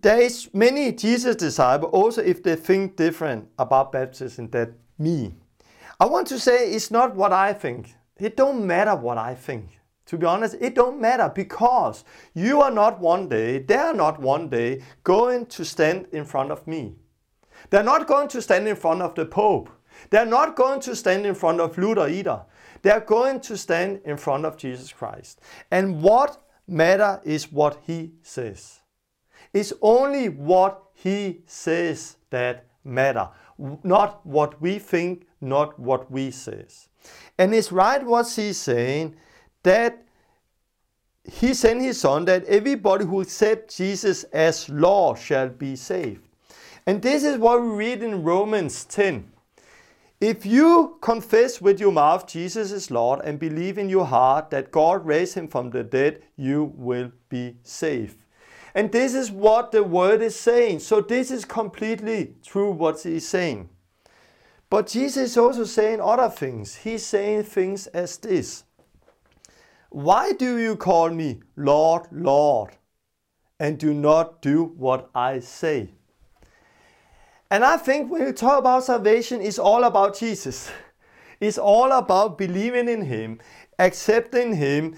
[0.00, 5.34] there is many Jesus disciples, also if they think different about baptism than me,
[5.98, 7.96] I want to say it's not what I think.
[8.16, 9.80] It don't matter what I think.
[10.12, 14.20] To be honest, it don't matter because you are not one day, they are not
[14.20, 16.96] one day going to stand in front of me.
[17.70, 19.70] They're not going to stand in front of the Pope.
[20.10, 22.42] They're not going to stand in front of Luther either.
[22.82, 25.40] They're going to stand in front of Jesus Christ.
[25.70, 28.80] And what matter is what he says.
[29.54, 33.30] It's only what he says that matter,
[33.82, 36.90] not what we think, not what we says.
[37.38, 39.16] And it's right what he's saying
[39.62, 40.04] that
[41.24, 46.22] he sent his son that everybody who accepts Jesus as Lord shall be saved.
[46.86, 49.30] And this is what we read in Romans 10.
[50.20, 54.70] If you confess with your mouth Jesus is Lord and believe in your heart that
[54.70, 58.16] God raised him from the dead, you will be saved.
[58.74, 60.80] And this is what the word is saying.
[60.80, 63.68] So this is completely true what he's saying.
[64.70, 66.76] But Jesus is also saying other things.
[66.76, 68.64] He's saying things as this.
[69.92, 72.70] Why do you call me Lord, Lord,
[73.60, 75.90] and do not do what I say?
[77.50, 80.70] And I think when we talk about salvation, it's all about Jesus.
[81.40, 83.38] It's all about believing in Him,
[83.78, 84.96] accepting Him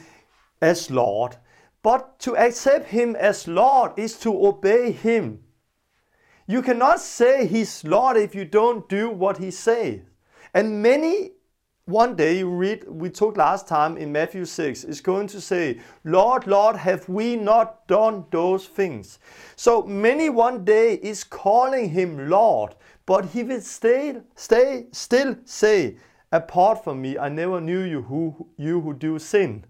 [0.62, 1.38] as Lord.
[1.82, 5.42] But to accept Him as Lord is to obey Him.
[6.46, 10.02] You cannot say He's Lord if you don't do what He says.
[10.54, 11.32] And many
[11.86, 15.80] one day you read, we took last time in Matthew 6, is going to say,
[16.04, 19.18] Lord, Lord, have we not done those things?
[19.56, 25.96] So many one day is calling him Lord, but he will stay, stay, still say,
[26.32, 29.64] apart from me, I never knew you who, you who do sin.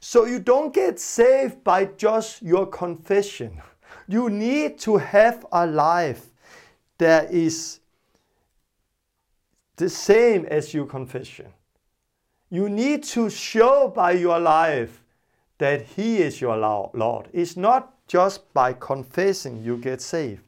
[0.00, 3.60] So you don't get saved by just your confession.
[4.08, 6.30] You need to have a life
[6.96, 7.80] that is
[9.80, 11.46] the same as your confession.
[12.50, 15.02] You need to show by your life
[15.58, 17.28] that He is your Lord.
[17.32, 20.42] It's not just by confessing you get saved.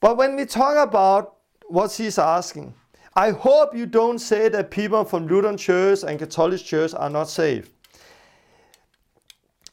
[0.00, 2.72] But when we talk about what He's asking,
[3.14, 7.28] I hope you don't say that people from Lutheran Church and Catholic Church are not
[7.28, 7.70] saved.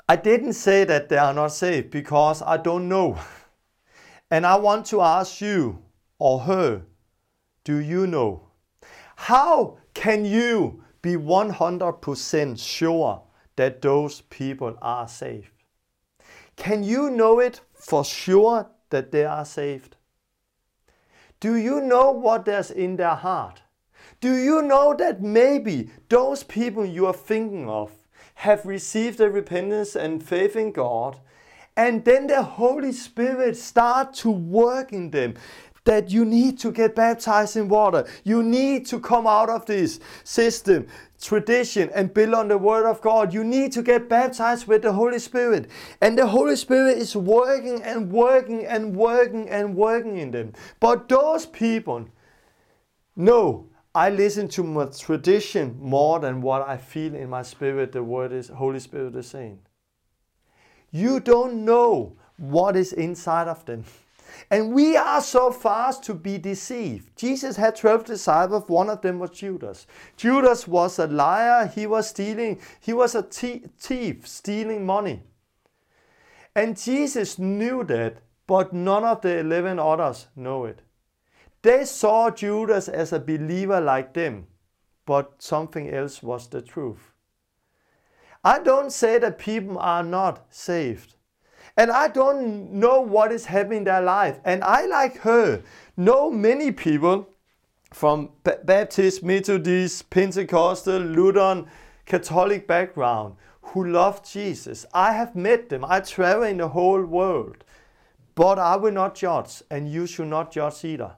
[0.10, 3.18] I didn't say that they are not saved because I don't know.
[4.32, 5.84] And I want to ask you
[6.18, 6.82] or her
[7.66, 8.48] do you know?
[9.18, 13.22] How can you be 100% sure
[13.58, 15.52] that those people are saved?
[16.56, 19.98] Can you know it for sure that they are saved?
[21.42, 23.62] Do you know what there's in their heart?
[24.22, 27.92] Do you know that maybe those people you are thinking of
[28.36, 31.20] have received the repentance and faith in God,
[31.78, 35.36] and then the Holy Spirit start to work in them,
[35.86, 38.06] that you need to get baptized in water.
[38.24, 40.88] You need to come out of this system,
[41.22, 43.34] tradition, and build on the Word of God.
[43.34, 45.70] You need to get baptized with the Holy Spirit.
[46.02, 50.54] And the Holy Spirit is working and working and working and working in them.
[50.80, 52.08] But those people,
[53.16, 58.04] no, I listen to my tradition more than what I feel in my spirit the
[58.04, 59.60] word is Holy Spirit is saying.
[60.92, 63.86] You don't know what is inside of them.
[64.52, 67.18] And we are so fast to be deceived.
[67.18, 69.88] Jesus had 12 disciples, one of them was Judas.
[70.18, 75.24] Judas was a liar, he was stealing, he was a thief, stealing money.
[76.56, 80.82] And Jesus knew that, but none of the 11 others know it.
[81.64, 84.46] They saw Judas as a believer like them,
[85.08, 87.12] but something else was the truth.
[88.44, 91.15] I don't say that people are not saved.
[91.78, 94.40] And I don't know what is happening in their life.
[94.46, 95.62] And I, like her,
[95.98, 97.28] know many people
[97.92, 101.68] from Baptist, Methodist, Pentecostal, Lutheran,
[102.06, 104.86] Catholic background who love Jesus.
[104.94, 105.84] I have met them.
[105.86, 107.64] I travel in the whole world.
[108.36, 111.16] But I will not judge, and you should not judge either.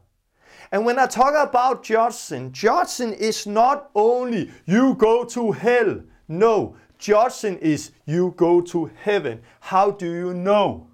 [0.72, 6.01] And when I talk about judging, judging is not only you go to hell.
[6.28, 9.41] No, judging is you go to heaven.
[9.60, 10.88] How do you know?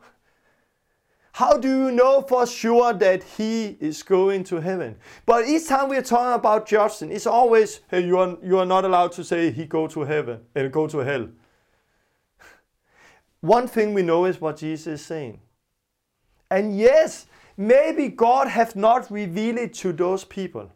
[1.34, 4.95] How do you know for sure that he is going to heaven?
[5.26, 8.86] But each time we're talking about judging, it's always, hey, you are, you are not
[8.86, 11.28] allowed to say he go to heaven and go to hell.
[13.41, 15.39] One thing we know is what Jesus is saying.
[16.51, 17.26] And yes,
[17.58, 20.72] maybe God have not revealed it to those people.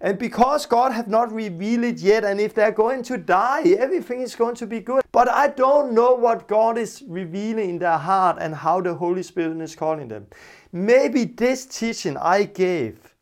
[0.00, 4.20] And because God have not revealed it yet, and if they're going to die, everything
[4.20, 5.02] is going to be good.
[5.10, 9.24] But I don't know what God is revealing in their heart and how the Holy
[9.24, 10.28] Spirit is calling them.
[10.72, 13.14] Maybe this teaching I gave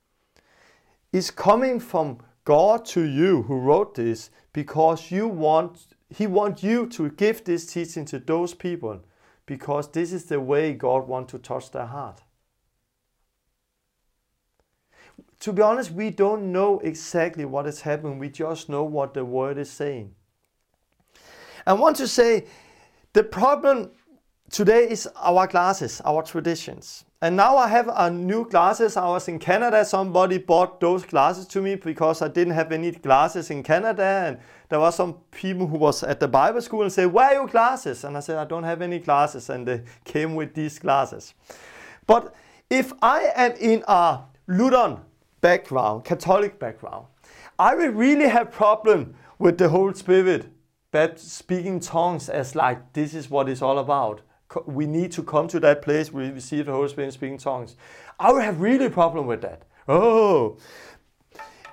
[1.12, 6.86] is coming from God to you who wrote this because you want he wants you
[6.90, 9.00] to give this teaching to those people
[9.44, 12.22] because this is the way God wants to touch their heart
[15.46, 18.18] to be honest, we don't know exactly what is happening.
[18.18, 20.12] We just know what the word is saying.
[21.64, 22.46] I want to say
[23.12, 23.92] the problem
[24.50, 27.04] today is our glasses, our traditions.
[27.22, 28.96] And now I have a new glasses.
[28.96, 29.84] I was in Canada.
[29.84, 34.02] Somebody bought those glasses to me because I didn't have any glasses in Canada.
[34.02, 34.38] And
[34.68, 37.46] there were some people who was at the Bible school and said, where are your
[37.46, 38.02] glasses?
[38.02, 39.48] And I said, I don't have any glasses.
[39.48, 41.34] And they came with these glasses.
[42.04, 42.34] But
[42.68, 45.02] if I am in a Lutheran
[45.40, 47.06] background, Catholic background,
[47.58, 50.48] I will really have problem with the Holy Spirit,
[50.90, 54.22] but speaking tongues as like this is what it's all about.
[54.64, 57.76] We need to come to that place where we receive the Holy Spirit speaking tongues.
[58.18, 59.62] I will have really problem with that.
[59.88, 60.58] Oh,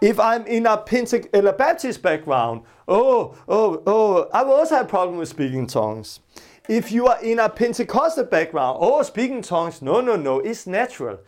[0.01, 4.75] if I'm in a, Pentec- in a Baptist background, oh, oh, oh, I will also
[4.75, 6.19] have problem with speaking tongues.
[6.67, 11.19] If you are in a Pentecostal background, oh, speaking tongues, no, no, no, it's natural.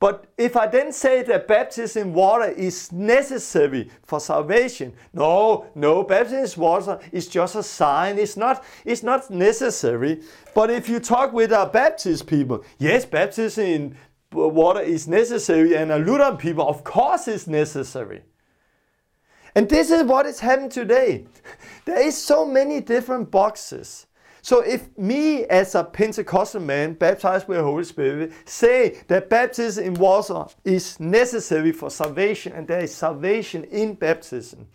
[0.00, 6.02] But if I then say that baptism in water is necessary for salvation, no, no,
[6.02, 8.18] baptism in water is just a sign.
[8.18, 10.22] It's not, it's not necessary.
[10.54, 13.96] But if you talk with our Baptist people, yes, baptism in
[14.32, 18.22] water is necessary, and a Lutheran people, of course, is necessary.
[19.54, 21.26] And this is what is happening today.
[21.84, 24.06] There is so many different boxes.
[24.42, 29.84] So if me as a Pentecostal man baptized with the Holy Spirit say that baptism
[29.84, 34.66] in water uh, is necessary for salvation and there is salvation in baptism,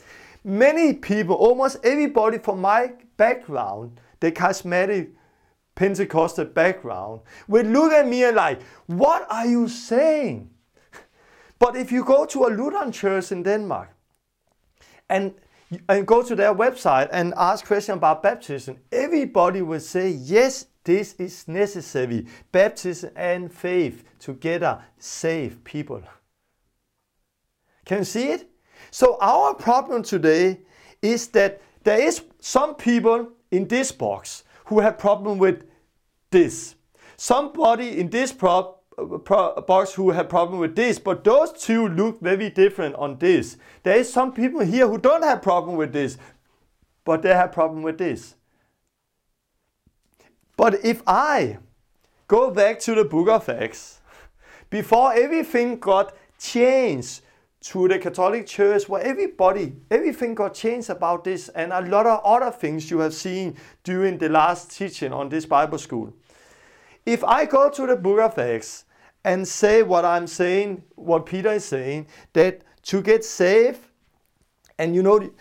[0.43, 5.11] many people, almost everybody from my background, the charismatic
[5.73, 10.49] Pentecostal background, will look at me and like, what are you saying?
[11.59, 13.89] But if you go to a Lutheran church in Denmark
[15.09, 15.33] and
[15.89, 21.13] and go to their website and ask questions about baptism, everybody will say, yes, this
[21.13, 22.27] is necessary.
[22.51, 26.01] Baptism and faith together save people.
[27.85, 28.49] Can you see it?
[28.91, 30.61] So our problem today
[31.01, 35.63] is that there is some people in this box who have problem with
[36.31, 36.75] this.
[37.17, 42.49] Somebody in this prop box who have problem with this, but those two look very
[42.49, 43.57] different on this.
[43.83, 46.17] There is some people here who don't have problem with this,
[47.03, 48.35] but they have problem with this.
[50.57, 51.57] But if I
[52.27, 53.99] go back to the book of Acts,
[54.69, 57.21] before everything got changed
[57.61, 62.21] to the Catholic Church, where everybody, everything got changed about this, and a lot of
[62.23, 66.13] other things you have seen during the last teaching on this Bible school.
[67.05, 68.85] If I go to the book of Acts
[69.23, 73.79] and say what I'm saying, what Peter is saying, that to get saved,
[74.77, 75.31] and you know,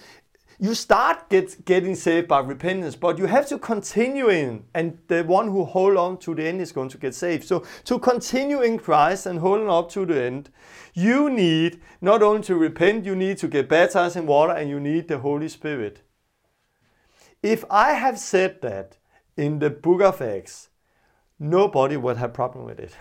[0.58, 5.24] you start get, getting saved by repentance, but you have to continue in, and the
[5.24, 7.44] one who hold on to the end is going to get saved.
[7.44, 10.50] So to continue in Christ and holding up to the end,
[10.92, 14.78] you need not only to repent, you need to get baptized in water, and you
[14.78, 16.02] need the Holy Spirit.
[17.42, 18.96] If I have said that
[19.36, 20.68] in the book of Acts,
[21.44, 22.96] nobody would have problem with it.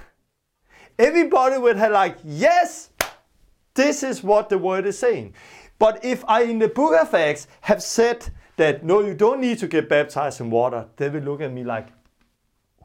[0.99, 2.89] Everybody would have like, yes,
[3.73, 5.33] this is what the word is saying.
[5.79, 9.57] But if I in the book of Acts have said that no, you don't need
[9.59, 11.87] to get baptized in water, they will look at me like,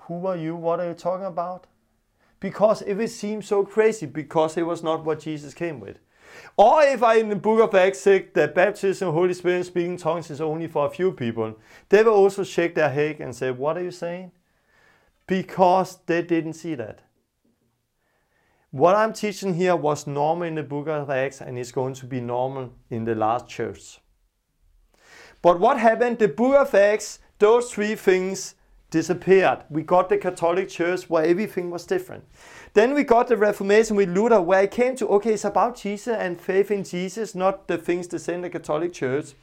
[0.01, 0.57] who are you?
[0.57, 1.67] What are you talking about?
[2.41, 5.99] Because if it seems so crazy, because it was not what Jesus came with.
[6.57, 10.31] Or if I in the book of Acts said that baptism, Holy Spirit, speaking tongues
[10.31, 13.77] is only for a few people, they will also shake their head and say, What
[13.77, 14.33] are you saying?
[15.29, 17.03] Because they didn't see that.
[18.71, 22.07] What I'm teaching here was normal in the book of Acts and is going to
[22.07, 24.01] be normal in the last church.
[25.41, 26.19] But what happened?
[26.19, 28.57] The book of Acts, those three things
[28.91, 29.65] disappeared.
[29.71, 32.25] We got the Catholic Church where everything was different.
[32.75, 36.17] Then we got the Reformation with Luther where it came to, okay, it's about Jesus
[36.17, 39.35] and faith in Jesus, not the things that send the Catholic Church.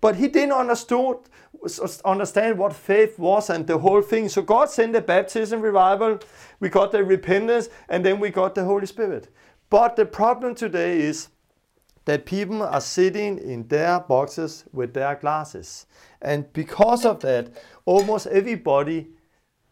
[0.00, 1.18] But he didn't understood,
[2.04, 4.28] understand what faith was and the whole thing.
[4.28, 6.20] So God sent the baptism revival,
[6.58, 9.28] we got the repentance, and then we got the Holy Spirit.
[9.68, 11.28] But the problem today is
[12.06, 15.86] that people are sitting in their boxes with their glasses.
[16.22, 17.50] And because of that,
[17.84, 19.08] almost everybody,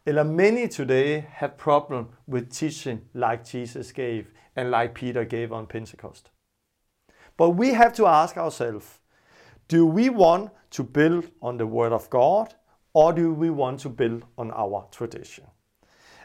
[0.07, 5.67] or many today, have problem with teaching like Jesus gave and like Peter gave on
[5.67, 6.31] Pentecost.
[7.37, 8.99] But we have to ask ourselves,
[9.69, 12.55] do we want to build on the Word of God
[12.93, 15.45] or do we want to build on our tradition?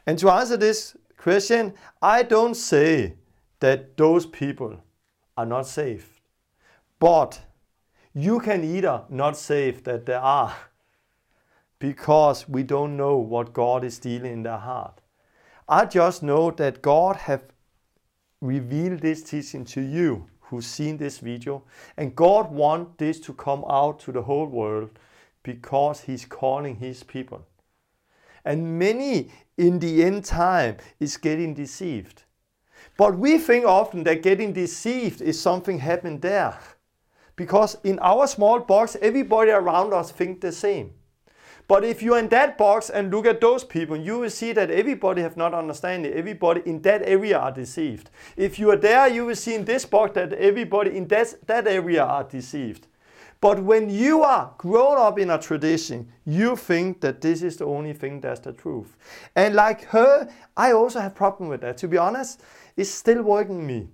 [0.08, 3.16] And to answer this question, I don't say
[3.60, 4.82] that those people
[5.38, 6.22] are not saved,
[7.00, 7.40] but
[8.14, 10.56] you can either not save that they are
[11.80, 15.02] because we don't know what God is dealing in their heart.
[15.68, 17.44] I just know that God have
[18.42, 21.64] revealed this teaching to you who's seen this video.
[21.98, 24.92] And God wants this to come out to the whole world
[25.42, 27.42] because He's calling His people.
[28.46, 32.24] And many in the end time is getting deceived.
[32.98, 36.60] But we think often that getting deceived is something happened there.
[37.36, 40.94] Because in our small box, everybody around us think the same.
[41.68, 44.70] But if you're in that box and look at those people, you will see that
[44.70, 46.14] everybody have not understanding.
[46.14, 48.10] Everybody in that area are deceived.
[48.36, 51.68] If you are there, you will see in this box that everybody in that, that
[51.68, 52.88] area are deceived.
[53.44, 57.66] But when you are grown up in a tradition, you think that this is the
[57.66, 58.96] only thing that's the truth.
[59.36, 61.78] And like her, I also have problem with that.
[61.80, 62.42] To be honest,
[62.78, 63.90] it's still working me.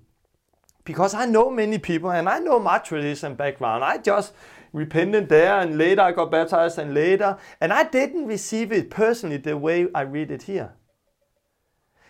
[0.85, 3.83] Because I know many people and I know my tradition background.
[3.83, 4.33] I just
[4.73, 7.37] repented there and later I got baptized and later.
[7.61, 10.73] And I didn't receive it personally the way I read it here.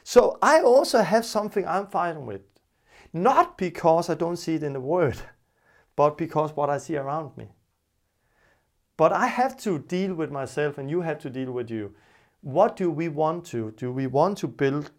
[0.03, 2.41] So I also have something I'm fighting with.
[3.13, 5.17] Not because I don't see it in the Word,
[5.95, 7.49] but because what I see around me.
[8.97, 11.95] But I have to deal with myself and you have to deal with you.
[12.41, 13.71] What do we want to?
[13.77, 14.91] Do we want to build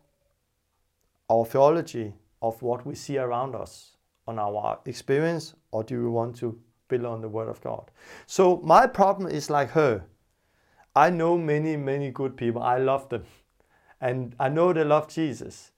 [1.29, 3.97] our theology of what we see around us
[4.27, 6.59] on our experience or do we want to
[6.91, 7.91] build on the Word of God.
[8.27, 10.05] So my problem is like her.
[10.95, 12.63] I know many, many good people.
[12.63, 13.25] I love them.
[14.01, 15.73] And I know they love Jesus.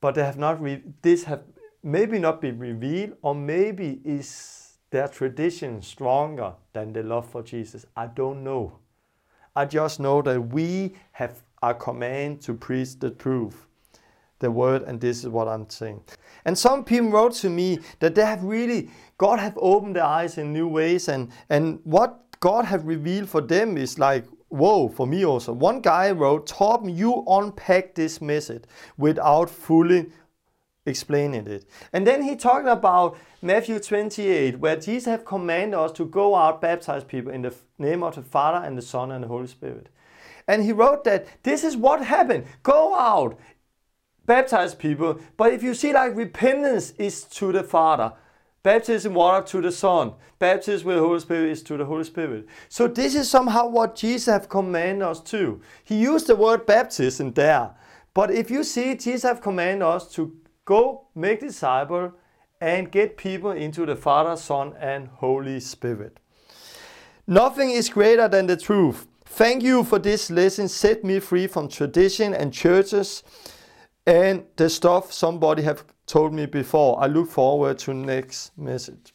[0.00, 1.42] But they have not, re- this have
[1.82, 7.86] maybe not been revealed, or maybe is their tradition stronger than the love for Jesus.
[7.96, 8.78] I don't know.
[9.56, 13.66] I just know that we have a command to preach the truth
[14.44, 16.02] the word and this is what I'm saying.
[16.44, 20.38] And some people wrote to me that they have really, God have opened their eyes
[20.38, 25.06] in new ways and, and what God have revealed for them is like, whoa, for
[25.06, 25.52] me also.
[25.52, 28.64] One guy wrote, Torben, you unpack this message
[28.96, 30.10] without fully
[30.86, 31.64] explaining it.
[31.92, 36.60] And then he talked about Matthew 28, where Jesus have commanded us to go out,
[36.60, 39.88] baptize people in the name of the Father and the Son and the Holy Spirit.
[40.46, 42.44] And he wrote that this is what happened.
[42.62, 43.38] Go out,
[44.26, 45.18] baptize people.
[45.36, 48.12] But if you see like repentance is to the Father,
[48.64, 52.48] baptism water to the Son, baptism with the Holy Spirit is to the Holy Spirit.
[52.68, 55.60] So this is somehow what Jesus have commanded us to.
[55.84, 57.70] He used the word baptism there.
[58.12, 62.12] But if you see Jesus have commanded us to go make disciple
[62.60, 66.18] and get people into the Father, Son, and Holy Spirit.
[67.26, 69.06] Nothing is greater than the truth.
[69.26, 70.68] Thank you for this lesson.
[70.68, 73.22] Set me free from tradition and churches
[74.06, 77.02] and the stuff somebody have told me before.
[77.02, 79.12] I look forward to next message.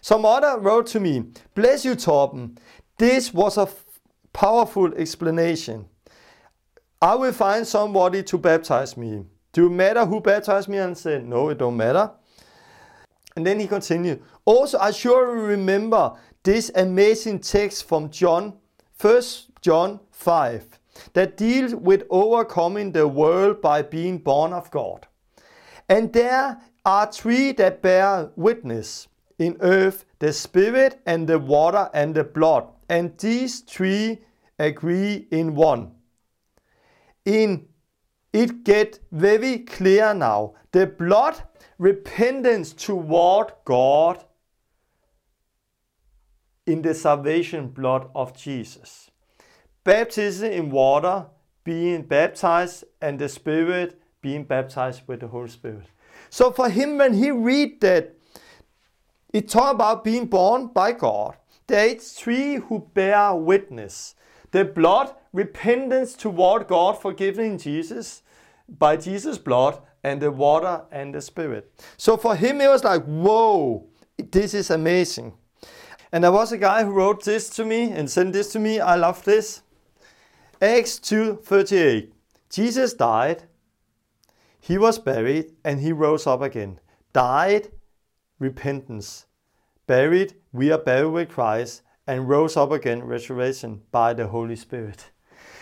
[0.00, 1.24] Some other wrote to me,
[1.54, 2.56] bless you Torben.
[2.98, 3.68] This was a
[4.32, 5.86] powerful explanation.
[7.00, 9.24] I will find somebody to baptize me.
[9.52, 10.78] Do it matter who baptized me?
[10.78, 12.10] And I said, no, it don't matter.
[13.36, 14.22] And then he continued.
[14.44, 18.54] Also, I sure remember this amazing text from John,
[19.00, 19.22] 1
[19.60, 20.78] John 5,
[21.12, 25.06] that deals with overcoming the world by being born of God.
[25.88, 32.14] And there are three that bear witness in earth the spirit and the water and
[32.14, 32.68] the blood.
[32.88, 34.20] And these three
[34.58, 35.92] agree in one.
[37.24, 37.68] In
[38.32, 40.54] it get very clear now.
[40.72, 41.42] The blood
[41.78, 44.24] repentance toward God
[46.66, 49.05] in the salvation blood of Jesus.
[49.86, 51.26] Baptism in water,
[51.62, 55.86] being baptized, and the Spirit being baptized with the Holy Spirit.
[56.28, 58.16] So for him, when he read that,
[59.32, 61.36] it talk about being born by God.
[61.68, 64.16] There is three who bear witness.
[64.50, 68.22] The blood, repentance toward God, forgiven Jesus
[68.68, 71.72] by Jesus' blood, and the water and the spirit.
[71.96, 73.86] So for him, it was like, whoa,
[74.18, 75.32] this is amazing.
[76.10, 78.80] And there was a guy who wrote this to me and sent this to me.
[78.80, 79.62] I love this.
[80.60, 82.12] Acts 2:38.
[82.48, 83.42] Jesus died,
[84.58, 86.80] he was buried, and he rose up again.
[87.12, 87.70] Died,
[88.38, 89.26] repentance.
[89.86, 95.10] Buried, we are buried with Christ, and rose up again, resurrection by the Holy Spirit.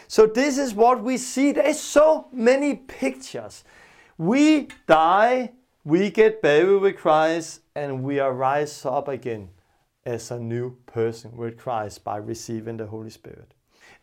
[0.07, 1.53] So this is what we see.
[1.53, 3.65] There's so many pictures.
[4.17, 9.51] We die, we get buried with Christ, and we are rise up again
[10.07, 13.54] as a new person with Christ by receiving the Holy Spirit.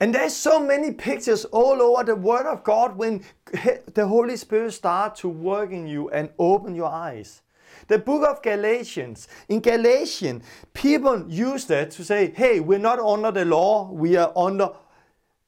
[0.02, 3.24] And there's so many pictures all over the Word of God when
[3.94, 7.44] the Holy Spirit starts to work in you and open your eyes.
[7.88, 10.44] The book of Galatians, in Galatians,
[10.74, 14.72] people use that to say, hey, we're not under the law, we are under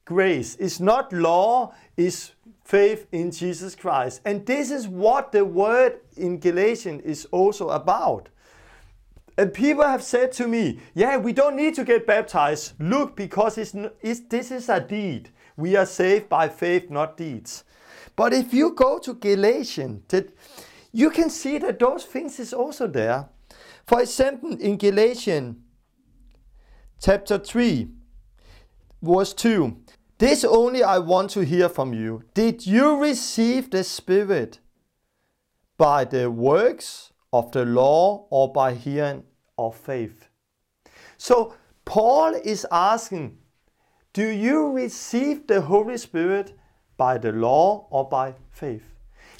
[0.04, 0.54] grace.
[0.60, 2.30] It's not law, it's
[2.62, 4.20] faith in Jesus Christ.
[4.24, 8.28] And this is what the word in Galatians is also about.
[9.36, 12.74] And people have said to me, yeah, we don't need to get baptized.
[12.78, 15.30] Look, because it's, it's, this is a deed.
[15.56, 17.64] We are saved by faith, not deeds.
[18.16, 20.02] But if you go to Galatians,
[20.92, 23.28] you can see that those things is also there.
[23.86, 25.56] For example, in Galatians
[27.02, 27.88] chapter 3,
[29.02, 29.76] verse 2,
[30.18, 32.22] this only I want to hear from you.
[32.34, 34.60] Did you receive the Spirit
[35.76, 39.24] by the works of the law or by hearing
[39.58, 40.28] of faith?
[41.16, 41.54] So
[41.84, 43.38] Paul is asking,
[44.12, 46.56] do you receive the Holy Spirit
[46.96, 48.84] by the law or by faith?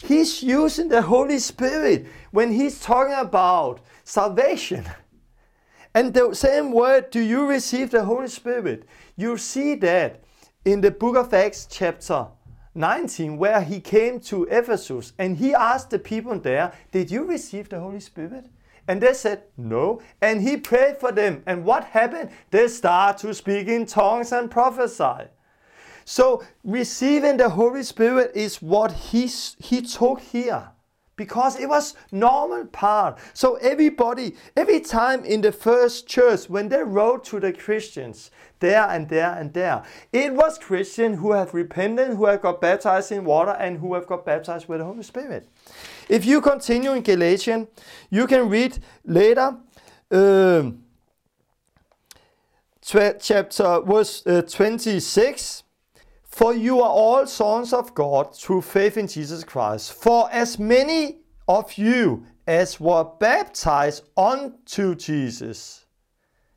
[0.03, 4.84] He's using the Holy Spirit when he's talking about salvation.
[5.95, 8.88] And the same word, do you receive the Holy Spirit?
[9.14, 10.24] You see that
[10.64, 12.26] in the book of Acts, chapter
[12.75, 17.68] 19, where he came to Ephesus and he asked the people there, Did you receive
[17.68, 18.47] the Holy Spirit?
[18.87, 20.03] And they said, No.
[20.20, 21.43] And he prayed for them.
[21.47, 22.31] And what happened?
[22.51, 25.29] They start to speak in tongues and prophesy.
[26.05, 30.68] So receiving the Holy Spirit is what he, he took here
[31.16, 33.18] because it was normal part.
[33.32, 38.88] So everybody, every time in the first church, when they wrote to the Christians, there
[38.88, 43.24] and there and there, it was Christians who have repented, who have got baptized in
[43.24, 45.48] water, and who have got baptized with the Holy Spirit.
[46.08, 47.68] If you continue in Galatians,
[48.10, 49.56] you can read later.
[50.10, 50.84] Um,
[52.84, 55.63] chapter verse uh, 26
[56.35, 59.93] for you are all sons of God through faith in Jesus Christ.
[59.93, 65.87] For as many of you as were baptized unto Jesus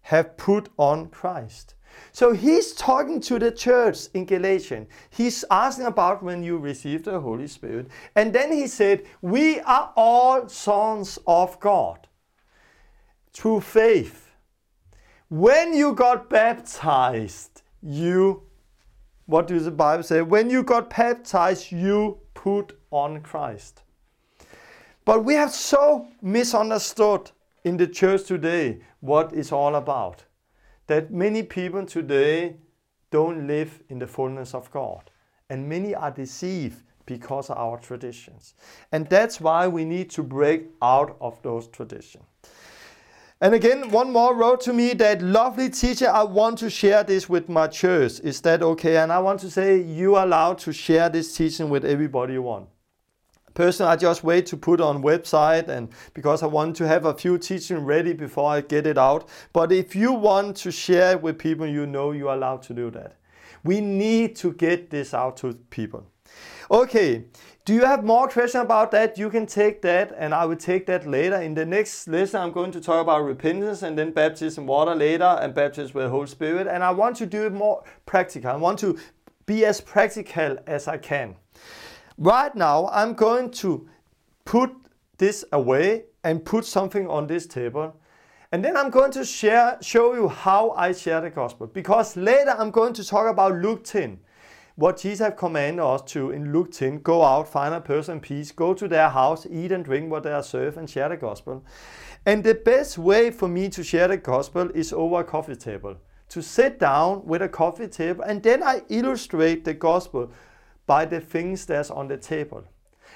[0.02, 1.76] have put on Christ.
[2.12, 4.88] So he's talking to the church in Galatians.
[5.12, 7.90] He's asking about when you received the Holy Spirit.
[8.16, 12.08] And then he said, We are all sons of God
[13.32, 14.32] through faith.
[15.30, 18.47] When you got baptized, you
[19.28, 20.22] what does the Bible say?
[20.22, 23.84] When you got baptized, you put on Christ.
[25.06, 27.32] But we have so misunderstood
[27.64, 30.24] in the church today what it's all about.
[30.88, 32.56] That many people today
[33.12, 35.12] don't live in the fullness of God.
[35.50, 38.54] And many are deceived because of our traditions.
[38.92, 42.26] And that's why we need to break out of those traditions.
[43.40, 47.30] And again, one more wrote to me that lovely teacher, I want to share this
[47.30, 48.20] with my church.
[48.22, 48.98] Is that okay?
[48.98, 52.42] And I want to say you are allowed to share this teaching with everybody you
[52.42, 52.68] want.
[53.54, 57.14] Personally, I just wait to put on website and because I want to have a
[57.14, 59.30] few teaching ready before I get it out.
[59.54, 62.74] But if you want to share it with people you know, you are allowed to
[62.74, 63.18] do that.
[63.64, 66.08] We need to get this out to people.
[66.70, 67.26] Okay,
[67.68, 69.18] do you have more questions about that?
[69.18, 71.36] You can take that and I will take that later.
[71.42, 75.38] In the next lesson, I'm going to talk about repentance and then baptism water later
[75.42, 76.68] and baptism with the Holy Spirit.
[76.68, 78.52] And I want to do it more practical.
[78.52, 78.98] I want to
[79.46, 81.36] be as practical as I can.
[82.18, 83.88] Right now, I'm going to
[84.46, 84.72] put
[85.18, 87.96] this away and put something on this table.
[88.52, 91.68] And then I'm going to share, show you how I share the gospel.
[91.68, 94.20] Because later I'm going to talk about Luke 10
[94.78, 98.20] what Jesus have commanded us to in Luke 10 go out, find a person in
[98.20, 101.18] peace, go to their house, eat and drink what they are served, and share the
[101.18, 101.66] gospel.
[102.28, 105.98] And the best way for me to share the gospel is over a coffee table.
[106.30, 110.32] To sit down with a coffee table, and then I illustrate the gospel
[110.86, 112.64] by the things that's on the table.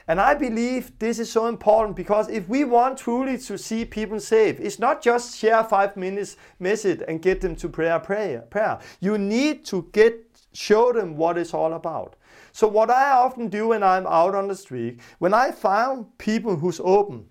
[0.07, 4.19] And I believe this is so important because if we want truly to see people
[4.19, 8.79] saved, it's not just share five minutes message and get them to prayer, prayer, prayer.
[8.99, 12.15] You need to get Show them what it's all about.
[12.51, 16.57] So what I often do when I'm out on the street, when I found people
[16.57, 17.25] who's open,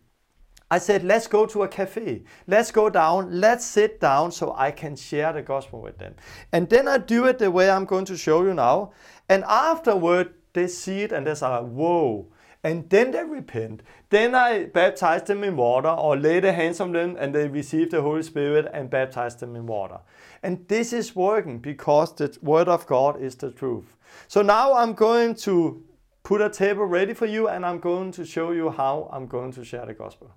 [0.71, 2.23] I said, let's go to a cafe.
[2.47, 3.41] Let's go down.
[3.41, 6.15] Let's sit down so I can share the gospel with them.
[6.53, 8.93] And then I do it the way I'm going to show you now.
[9.29, 12.29] And afterward, they see it and they say, whoa.
[12.63, 13.83] And then they repent.
[14.11, 17.91] Then I baptize them in water or lay the hands on them and they receive
[17.91, 20.01] the Holy Spirit and baptize them in water.
[20.43, 23.97] And this is working because the Word of God is the truth.
[24.29, 25.83] So now I'm going to
[26.23, 29.53] put a table ready for you and I'm going to show you how I'm going
[29.53, 30.31] to share the gospel.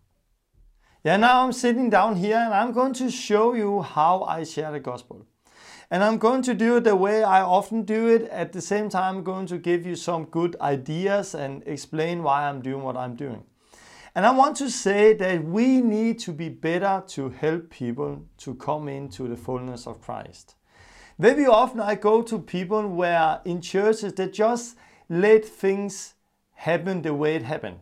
[1.04, 4.72] Yeah, now I'm sitting down here and I'm going to show you how I share
[4.72, 5.28] the gospel.
[5.94, 8.24] And I'm going to do it the way I often do it.
[8.32, 12.50] At the same time, I'm going to give you some good ideas and explain why
[12.50, 13.44] I'm doing what I'm doing.
[14.16, 18.56] And I want to say that we need to be better to help people to
[18.56, 20.56] come into the fullness of Christ.
[21.20, 24.76] Very often I go to people where in churches they just
[25.10, 26.16] let things
[26.54, 27.82] happen the way it happened.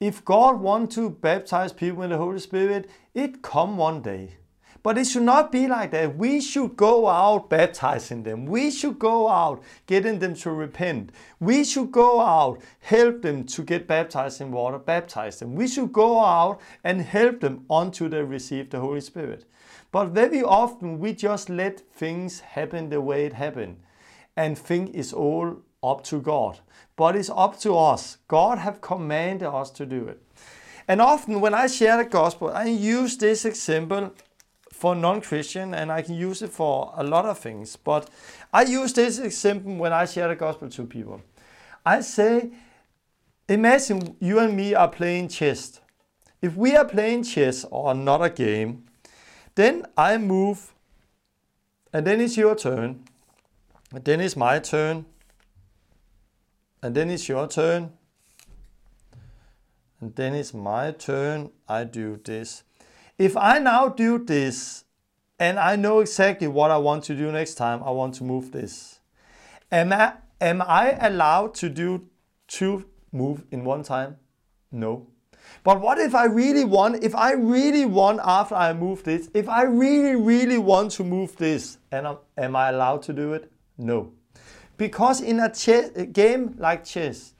[0.00, 4.38] If God wants to baptize people in the Holy Spirit, it come one day.
[4.84, 6.14] But it should not be like that.
[6.18, 8.44] We should go out baptizing them.
[8.44, 11.10] We should go out getting them to repent.
[11.40, 15.54] We should go out help them to get baptized in water, baptize them.
[15.54, 19.46] We should go out and help them until they receive the Holy Spirit.
[19.90, 23.78] But very often we just let things happen the way it happened
[24.36, 26.60] and think it's all up to God.
[26.96, 28.18] But it's up to us.
[28.28, 30.20] God have commanded us to do it.
[30.86, 34.12] And often when I share the gospel, I use this example
[34.74, 37.76] for non-Christian and I can use it for a lot of things.
[37.76, 38.10] But
[38.52, 41.22] I use this example when I share the gospel to people.
[41.86, 42.50] I say,
[43.48, 45.80] imagine you and me are playing chess.
[46.42, 48.84] If we are playing chess or another game,
[49.54, 50.74] then I move
[51.92, 53.04] and then it's your turn.
[53.92, 55.06] And then it's my turn.
[56.82, 57.92] And then it's your turn.
[60.00, 61.52] And then it's my turn.
[61.68, 62.64] I do this.
[63.18, 64.84] If I now do this
[65.38, 68.50] and I know exactly what I want to do next time, I want to move
[68.50, 68.98] this.
[69.70, 72.08] Am I, am I allowed to do
[72.48, 74.16] two move in one time?
[74.72, 75.06] No.
[75.62, 79.48] But what if I really want, if I really want after I move this, if
[79.48, 83.50] I really, really want to move this, and I'm, am I allowed to do it?
[83.78, 84.12] No.
[84.76, 87.34] Because in a, chess, a game like chess,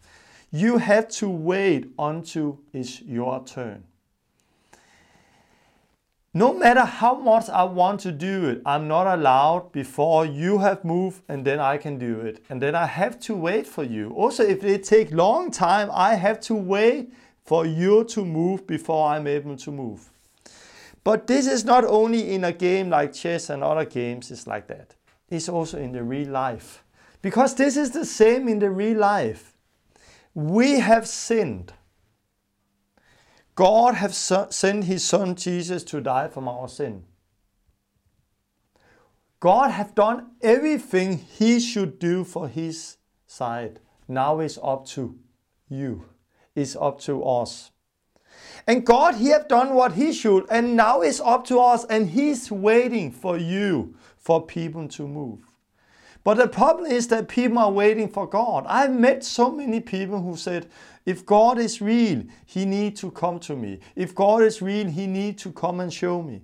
[0.53, 3.85] you have to wait until it's your turn.
[6.37, 10.85] No matter how much I want to do it, I'm not allowed before you have
[10.85, 12.45] moved and then I can do it.
[12.51, 14.11] And then I have to wait for you.
[14.11, 17.13] Also, if it take long time, I have to wait
[17.45, 20.11] for you to move before I'm able to move.
[21.05, 24.67] But this is not only in a game like chess and other games, it's like
[24.67, 24.97] that.
[25.31, 26.83] It's also in the real life.
[27.23, 29.53] Because this is the same in the real life.
[30.35, 31.75] We have sinned.
[33.55, 37.05] God have sent his son Jesus to die for our sin.
[39.39, 42.97] God have done everything he should do for his
[43.27, 43.79] side.
[44.09, 45.19] Now it's up to
[45.69, 46.07] you.
[46.55, 47.71] It's up to us.
[48.67, 52.11] And God, he have done what he should, and now it's up to us, and
[52.11, 55.41] he's waiting for you, for people to move.
[56.25, 58.65] But the problem is that people are waiting for God.
[58.67, 60.71] I've met so many people who said,
[61.07, 63.81] if God is real, He need to come to me.
[63.95, 66.43] If God is real, He need to come and show me.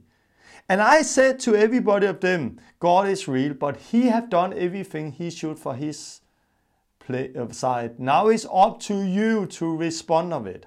[0.68, 5.12] And I said to everybody of them, God is real, but He have done everything
[5.12, 6.20] He should for His
[7.08, 7.98] uh, side.
[7.98, 10.66] Now it's up to you to respond of it.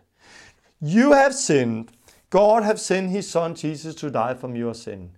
[0.82, 1.92] You have sinned.
[2.30, 5.12] God have sent his son Jesus to die from your sin.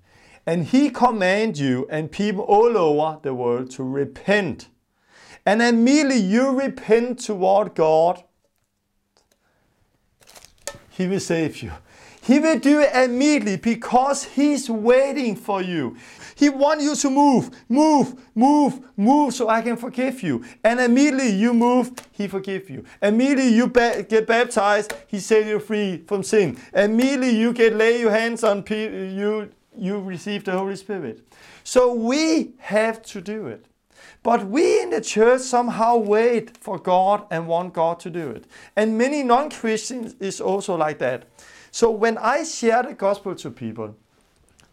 [0.46, 4.68] And he command you and people all over the world to repent.
[5.46, 8.24] And immediately you repent toward God,
[10.96, 11.72] he will save you.
[12.22, 15.96] He will do it immediately because He's waiting for you.
[16.34, 20.44] He wants you to move, move, move, move so I can forgive you.
[20.64, 22.84] And immediately you move, He forgive you.
[23.02, 26.58] Immediately you ba- get baptized, He set you free from sin.
[26.74, 31.28] Immediately you get lay your hands on people, you, you receive the Holy Spirit.
[31.64, 33.66] So we have to do it.
[34.26, 38.46] But we in the church somehow wait for God and want God to do it.
[38.76, 41.26] And many non-Christians is also like that.
[41.70, 43.96] So when I share the gospel to people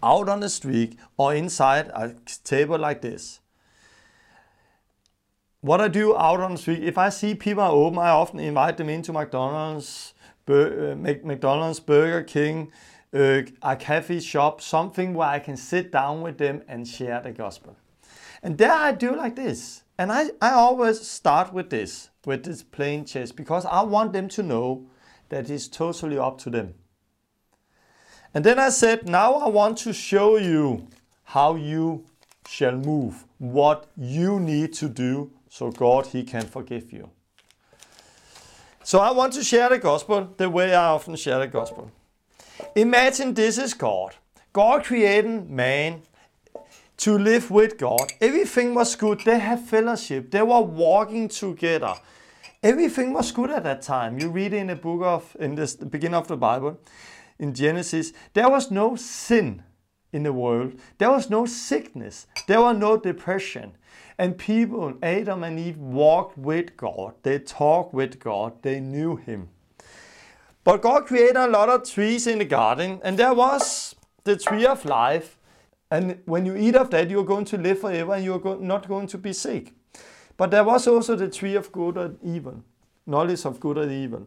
[0.02, 3.40] out on the street or inside a table like this,
[5.60, 8.40] what I do out on the street, if I see people are open, I often
[8.40, 10.14] invite them into McDonald's,
[10.48, 12.72] uh, McDonald's, Burger King,
[13.12, 17.32] uh, a cafe shop, something where I can sit down with them and share the
[17.32, 17.76] gospel.
[18.42, 19.84] And there I do like this.
[19.98, 24.28] And I, I always start with this, with this plain chess, because I want them
[24.30, 24.86] to know
[25.28, 26.74] that it's totally up to them.
[28.34, 30.88] And then I said, now I want to show you
[31.24, 32.04] how you
[32.48, 37.10] shall move, what you need to do so God he can forgive you.
[38.82, 41.90] So I want to share the gospel the way I often share the gospel.
[42.74, 44.16] Imagine this is God.
[44.52, 46.02] God creating man
[47.02, 48.12] to live with God.
[48.20, 49.20] Everything was good.
[49.24, 50.30] They had fellowship.
[50.30, 51.94] They were walking together.
[52.62, 54.20] Everything was good at that time.
[54.20, 56.78] You read in the book of in the beginning of the Bible
[57.40, 59.64] in Genesis, there was no sin
[60.12, 60.74] in the world.
[60.98, 62.28] There was no sickness.
[62.46, 63.72] There was no depression.
[64.16, 67.14] And people, Adam and Eve, walked with God.
[67.24, 68.62] They talked with God.
[68.62, 69.48] They knew Him.
[70.62, 74.64] But God created a lot of trees in the garden, and there was the tree
[74.64, 75.36] of life.
[75.92, 79.06] And when you eat of that, you're going to live forever and you're not going
[79.08, 79.74] to be sick.
[80.38, 82.64] But there was also the tree of good and evil,
[83.06, 84.26] knowledge of good and evil.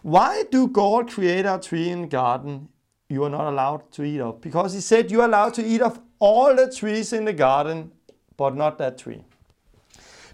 [0.00, 2.70] Why do God create a tree in the garden
[3.10, 4.40] you are not allowed to eat of?
[4.40, 7.92] Because he said you're allowed to eat of all the trees in the garden,
[8.38, 9.22] but not that tree.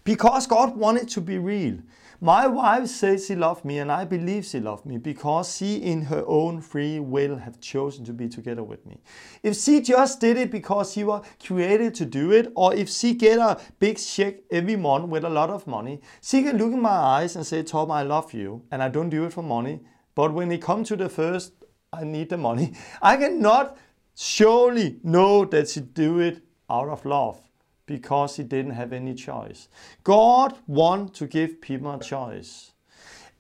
[0.05, 1.79] Because God wanted to be real.
[2.21, 6.03] My wife says she loves me and I believe she loves me because she in
[6.03, 8.99] her own free will have chosen to be together with me.
[9.45, 13.15] If she just did it because she was created to do it or if she
[13.15, 16.83] get a big check every month with a lot of money, she can look in
[16.83, 19.79] my eyes and say, Tom, I love you and I don't do it for money.
[20.17, 21.53] But when it comes to the first,
[21.93, 22.73] I need the money.
[23.01, 23.79] I cannot
[24.17, 27.48] surely know that she do it out of love
[27.89, 29.69] because he didn't have any choice.
[30.05, 32.73] God wants to give people a choice.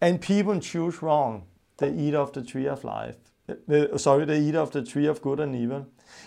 [0.00, 1.44] And people choose wrong.
[1.76, 3.16] They eat of the tree of life.
[3.48, 5.86] Uh, sorry, they eat of the tree of good and evil.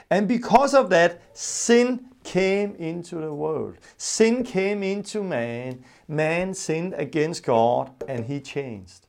[0.09, 3.77] And because of that, sin came into the world.
[3.97, 5.83] Sin came into man.
[6.07, 9.07] Man sinned against God and he changed.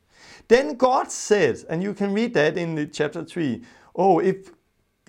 [0.48, 3.62] Then God said, and you can read that in the chapter 3,
[3.94, 4.50] oh, if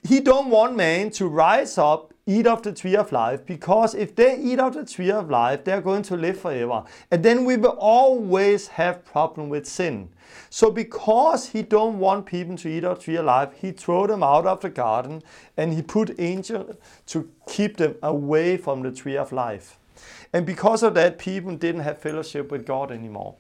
[0.08, 4.16] he don't want man to rise up eat of the tree of life because if
[4.16, 6.84] they eat of the tree of life they're going to live forever.
[7.12, 10.10] And then we will always have problem with sin.
[10.50, 14.08] So because he don't want people to eat of the tree of life he throw
[14.08, 15.22] them out of the garden
[15.58, 16.76] and he put angels
[17.08, 19.78] to keep them away from the tree of life.
[20.32, 23.36] And because of that people didn't have fellowship with god anymore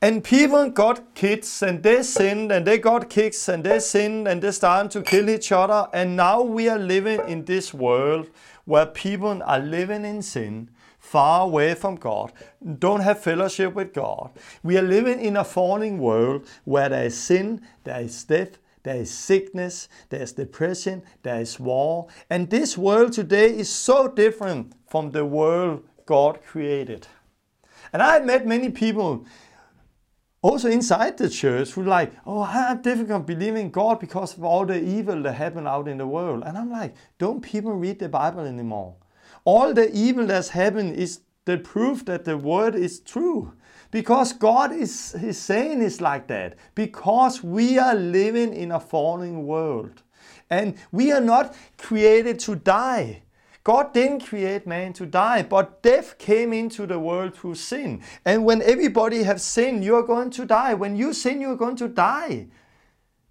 [0.00, 4.42] and people got kids and they sinned and they got kids and they sinned and
[4.42, 5.88] they started to kill each other.
[5.92, 8.28] And now we are living in this world
[8.64, 12.32] where people are living in sin, far away from God,
[12.78, 14.30] don't have fellowship with God.
[14.62, 18.96] We are living in a falling world where there is sin, there is death, there
[18.96, 22.08] is sickness, there is depression, there is war.
[22.28, 27.06] And this world today is so different from the world God created.
[27.92, 29.24] And I have met many people
[30.44, 34.66] also inside the church who like, oh, I have difficult believing God because of all
[34.66, 36.42] the evil that happen out in the world.
[36.44, 38.94] And I'm like, don't people read the Bible anymore?
[39.46, 43.54] All the evil that's happened is the proof that the word is true.
[43.90, 46.56] Because God is His saying is like that.
[46.74, 50.02] Because we are living in a falling world.
[50.50, 53.22] And we are not created to die.
[53.64, 58.02] God didn't create man to die, but death came into the world through sin.
[58.24, 60.74] And when everybody has sinned, you are going to die.
[60.74, 62.48] When you sin, you are going to die.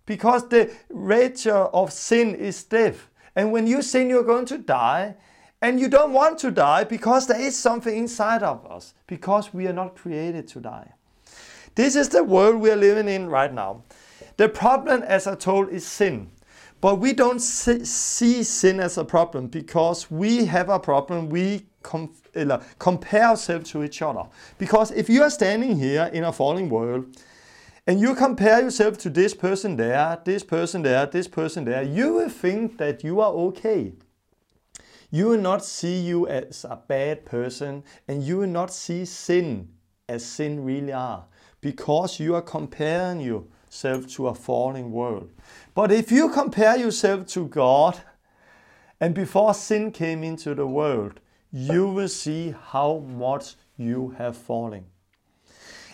[0.08, 3.10] Because the nature of sin is death.
[3.36, 5.16] And when you sin, you're going to die.
[5.62, 9.66] And you don't want to die because there is something inside of us, because we
[9.68, 10.92] are not created to die.
[11.76, 13.84] This is the world we are living in right now.
[14.38, 16.32] The problem, as I told, is sin.
[16.84, 21.30] But we don't see sin as a problem because we have a problem.
[21.30, 22.14] We com-
[22.78, 24.26] compare ourselves to each other.
[24.58, 27.06] Because if you are standing here in a falling world
[27.88, 32.16] and you compare yourself to this person there, this person there, this person there, you
[32.16, 33.94] will think that you are okay.
[35.10, 39.70] You will not see you as a bad person and you will not see sin
[40.10, 41.28] as sin really are
[41.62, 43.22] because you are comparing
[43.74, 45.30] yourself to a falling world.
[45.74, 48.00] But if you compare yourself to God,
[49.00, 51.20] and before sin came into the world,
[51.52, 54.86] you will see how much you have fallen.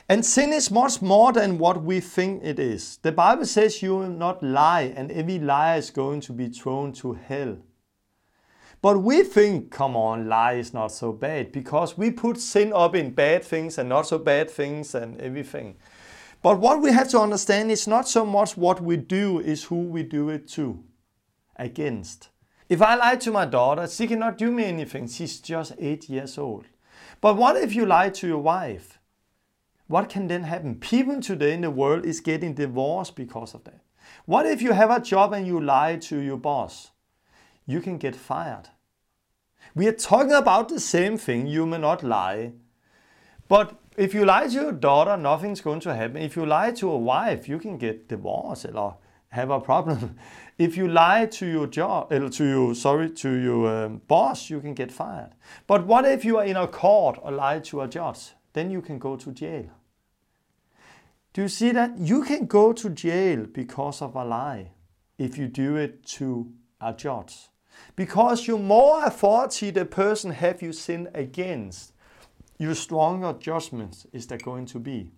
[0.10, 2.98] And sin is much more than what we think it is.
[3.02, 6.92] The Bible says you will not lie, and every liar is going to be thrown
[6.94, 7.58] to hell.
[8.82, 12.96] But we think, come on, lie is not so bad because we put sin up
[12.96, 15.76] in bad things and not so bad things and everything.
[16.42, 19.82] But what we have to understand is not so much what we do, is who
[19.82, 20.84] we do it to,
[21.58, 22.30] against.
[22.70, 25.08] If I lie to my daughter, she cannot do me anything.
[25.08, 26.66] She's just eight years old.
[27.20, 29.00] But what if you lie to your wife?
[29.88, 30.76] What can then happen?
[30.76, 33.82] People today in the world is getting divorced because of that.
[34.26, 36.92] What if you have a job and you lie to your boss?
[37.66, 38.70] You can get fired.
[39.76, 41.48] We are talking about the same thing.
[41.48, 42.54] You may not lie.
[43.48, 46.18] But if you lie to your daughter, nothing's going to happen.
[46.18, 48.98] If you lie to a wife, you can get divorced or
[49.30, 50.16] have a problem.
[50.58, 54.60] if you lie to your job, uh, to your sorry, to your um, boss, you
[54.60, 55.32] can get fired.
[55.68, 58.32] But what if you are in a court or lie to a judge?
[58.54, 59.70] Then you can go to jail.
[61.34, 61.98] Do you see that?
[61.98, 64.72] You can go to jail because of a lie
[65.18, 67.50] if you do it to a judge.
[67.96, 71.94] Because you more authority the person have you sinned against,
[72.60, 75.12] you stronger judgments is there going to be.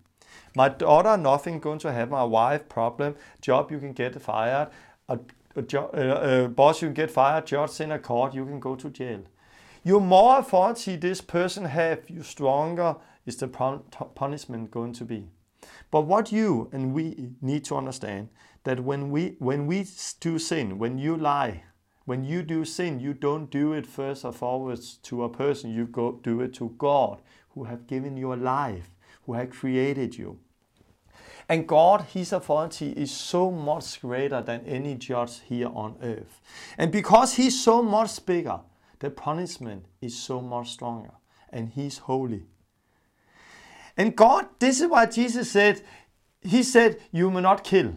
[0.56, 2.12] My daughter, nothing going to happen.
[2.12, 3.16] My wife, problem.
[3.40, 4.68] Job, you can get fired.
[5.08, 5.18] A,
[5.56, 7.46] a, jo- boss, you can get fired.
[7.46, 9.22] Judge in a court, you can go to jail.
[9.84, 13.82] Your more authority this person have, you stronger is the pun-
[14.14, 15.28] punishment going to be.
[15.90, 18.28] But what you and we need to understand
[18.64, 19.86] that when we when we
[20.20, 21.64] do sin, when you lie,
[22.04, 25.72] when you do sin, you don't do it first or forwards to a person.
[25.72, 28.90] You go do it to God, who have given you a life,
[29.26, 30.38] who have created you.
[31.48, 36.40] And God, His authority is so much greater than any judge here on earth.
[36.78, 38.60] And because He's so much bigger,
[39.00, 41.12] the punishment is so much stronger.
[41.50, 42.44] And He's holy.
[43.96, 45.82] And God, this is why Jesus said,
[46.40, 47.94] He said, You will not kill.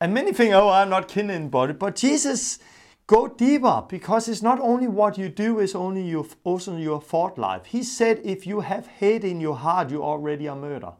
[0.00, 1.72] And many think, Oh, I'm not killing anybody.
[1.72, 2.58] But Jesus
[3.06, 7.38] Go deeper because it's not only what you do, it's only your, also your thought
[7.38, 7.66] life.
[7.66, 10.92] He said if you have hate in your heart, you already are murder.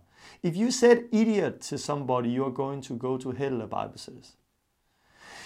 [0.42, 3.96] If you said idiot to somebody, you are going to go to hell, the Bible
[3.98, 4.36] says.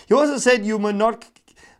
[0.06, 1.24] He also said you may not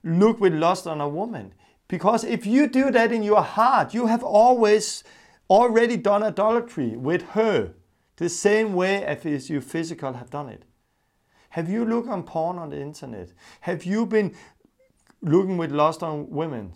[0.03, 1.53] look with lust on a woman.
[1.89, 5.05] Because if you do that in your heart, you have always
[5.51, 7.75] already done idolatry with her,
[8.17, 10.65] the same way as you physical have done it.
[11.51, 13.33] Have you looked on porn on the internet?
[13.63, 14.37] Have you been
[15.23, 16.73] looking with lust on women.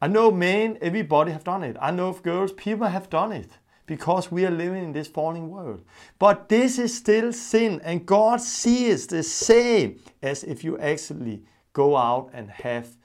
[0.00, 1.76] I know men, everybody have done it.
[1.80, 3.50] I know of girls, people have done it
[3.86, 5.82] because we are living in this fallen world.
[6.18, 11.96] But this is still sin, and God sees the same as if you actually go
[11.96, 12.96] out and have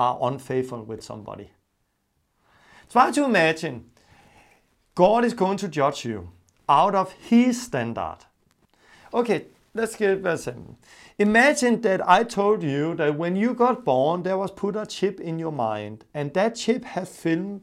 [0.00, 1.50] are unfaithful with somebody.
[2.90, 3.90] Try to imagine
[4.94, 6.30] God is going to judge you
[6.68, 8.18] out of His standard.
[9.12, 10.78] Okay, let's get very simple.
[11.20, 15.20] Imagine that I told you that when you got born, there was put a chip
[15.20, 17.60] in your mind, and that chip has filmed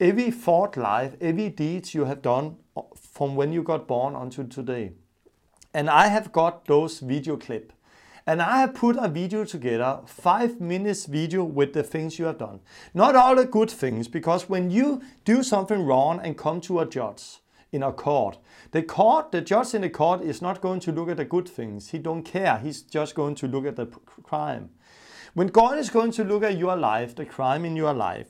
[0.00, 4.46] every thought life, every deeds you have done uh, from when you got born until
[4.46, 4.92] today.
[5.74, 7.74] And I have got those video clip.
[8.26, 12.38] And I have put a video together, five minutes video with the things you have
[12.38, 12.60] done.
[12.94, 16.86] Not all the good things, because when you do something wrong and come to a
[16.86, 17.40] judge,
[17.72, 18.38] in a court.
[18.70, 21.48] The court, the judge in the court is not going to look at the good
[21.48, 21.90] things.
[21.90, 22.58] He don't care.
[22.58, 24.70] He's just going to look at the crime.
[25.34, 28.28] When God is going to look at your life, the crime in your life,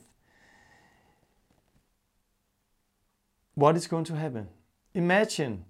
[3.55, 4.49] what is going to happen?
[4.93, 5.65] Imagine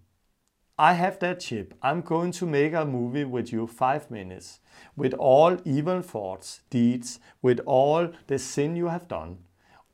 [0.79, 1.73] I have that chip.
[1.81, 4.59] I'm going to make a movie with you five minutes
[4.95, 9.39] with all evil thoughts, deeds, with all the sin you have done,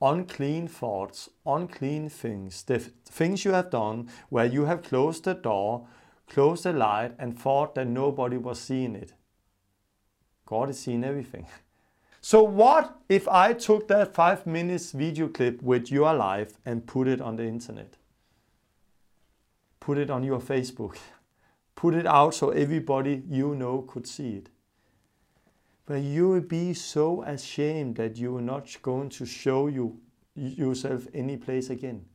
[0.04, 5.88] unclean thoughts, unclean things, the things you have done where you have closed the door,
[6.28, 9.14] closed the light, and thought that nobody was seeing it.
[10.46, 11.48] God is seeing everything.
[12.26, 17.10] So what if I took that five minutes video clip with your life and put
[17.10, 17.98] it on the internet?
[19.82, 20.96] Put it on your Facebook.
[21.76, 24.50] Put it out so everybody you know could see it.
[25.86, 30.00] But you will be so ashamed that you are not going to show you
[30.36, 32.06] yourself any place again.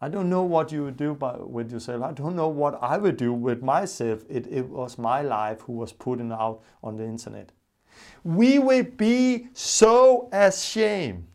[0.00, 2.02] I don't know what you would do by, with yourself.
[2.02, 4.24] I don't know what I would do with myself.
[4.28, 7.52] It, it was my life who was putting out on the internet.
[8.22, 11.26] We will be so ashamed.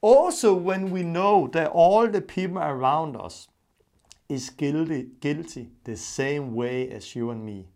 [0.00, 3.48] Also, when we know that all the people around us
[4.28, 7.66] is guilty, guilty the same way as you and me.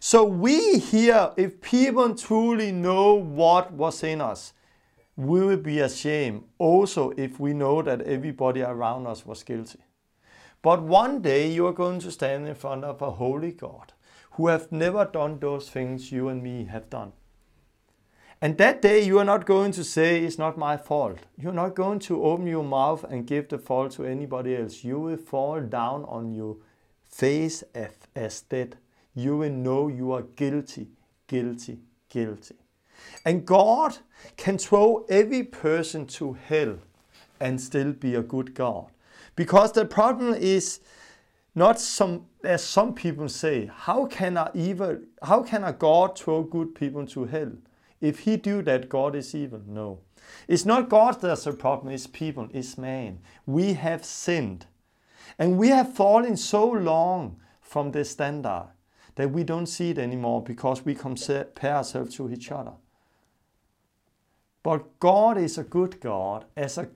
[0.00, 4.52] So we here, if people truly know what was in us,
[5.16, 9.80] we will be ashamed also if we know that everybody around us was guilty.
[10.62, 13.92] But one day you are going to stand in front of a holy God
[14.32, 17.12] who have never done those things you and me have done.
[18.40, 21.18] And that day you are not going to say it's not my fault.
[21.38, 24.82] You're not going to open your mouth and give the fault to anybody else.
[24.82, 26.56] You will fall down on your
[27.08, 27.62] face
[28.16, 28.76] as dead.
[29.14, 30.88] You will know you are guilty,
[31.26, 32.56] guilty, guilty.
[33.24, 33.98] And God
[34.36, 36.78] can throw every person to hell
[37.40, 38.86] and still be a good God.
[39.36, 40.80] Because the problem is
[41.54, 46.42] not some as some people say, how can a evil how can a God throw
[46.42, 47.52] good people to hell?
[48.00, 49.62] If he do that, God is evil.
[49.66, 50.00] No.
[50.48, 53.20] It's not God that's the problem, it's people, it's man.
[53.46, 54.66] We have sinned.
[55.38, 58.68] And we have fallen so long from the standard
[59.16, 62.72] that we don't see it anymore because we compare ourselves to each other.
[64.62, 66.44] But God is a good God.
[66.56, 66.88] As a,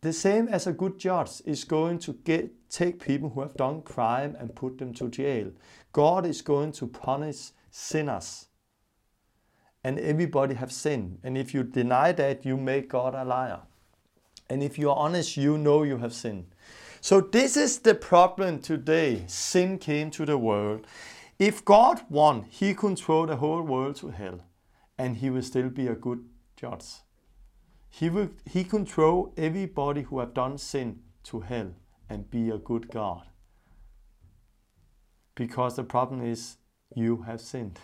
[0.00, 3.82] the same as a good judge is going to get, take people who have done
[3.82, 5.52] crime and put them to jail.
[5.92, 8.46] God is going to punish sinners.
[9.84, 11.20] And everybody have sinned.
[11.22, 13.60] And if you deny that, you make God a liar.
[14.50, 16.46] And if you are honest, you know you have sinned.
[17.00, 19.24] So this is the problem today.
[19.28, 20.86] Sin came to the world.
[21.38, 24.40] If God won, he throw the whole world to hell
[24.98, 26.24] and he will still be a good
[26.56, 27.02] judge.
[27.90, 31.72] He, will, he can throw everybody who have done sin to hell
[32.08, 33.22] and be a good God.
[35.34, 36.56] Because the problem is
[36.94, 37.78] you have sinned.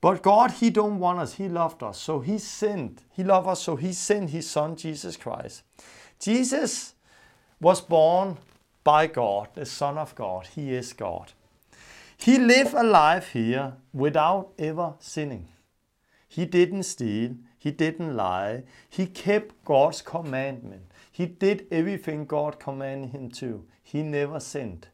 [0.00, 1.34] But God, He don't want us.
[1.34, 1.98] He loved us.
[1.98, 3.02] So He sinned.
[3.12, 3.62] He loved us.
[3.62, 5.62] So He sent His Son, Jesus Christ.
[6.20, 6.94] Jesus
[7.60, 8.36] was born
[8.84, 10.48] by God, the Son of God.
[10.54, 11.32] He is God.
[12.16, 15.48] He lived a life here without ever sinning.
[16.28, 17.36] He didn't steal.
[17.58, 18.64] He didn't lie.
[18.88, 20.92] He kept God's commandment.
[21.10, 23.64] He did everything God commanded him to.
[23.82, 24.88] He never sinned.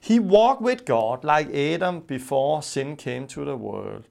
[0.00, 4.04] He walked with God like Adam before sin came to the world.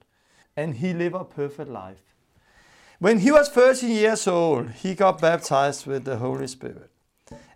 [0.56, 2.14] And he lived a perfect life.
[2.98, 6.90] When he was 13 years old, he got baptized with the Holy Spirit.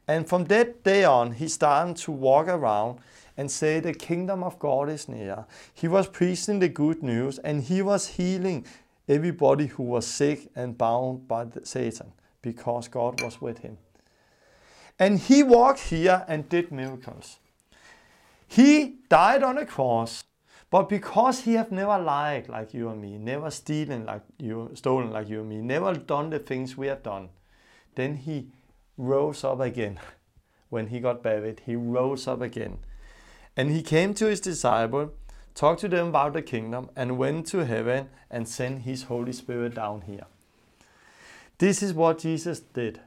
[0.06, 2.98] And from that day on, he started to walk around
[3.40, 5.46] and say, The kingdom of God is near.
[5.72, 8.66] He was preaching the good news and he was healing
[9.08, 12.12] everybody who was sick and bound by Satan
[12.42, 13.78] because God was with him.
[14.98, 17.38] And he walked here and did miracles.
[18.46, 20.24] He died on a cross,
[20.68, 25.12] but because he have never lied like you and me, never stealing like you, stolen
[25.12, 27.30] like you and me, never done the things we have done,
[27.94, 28.48] then he
[28.98, 29.98] rose up again.
[30.68, 32.78] When he got buried, he rose up again.
[33.56, 35.12] And he came to his disciple
[35.54, 39.74] talked to them about the kingdom, and went to heaven and sent his Holy Spirit
[39.74, 40.26] down here.
[41.58, 43.00] This is what Jesus did.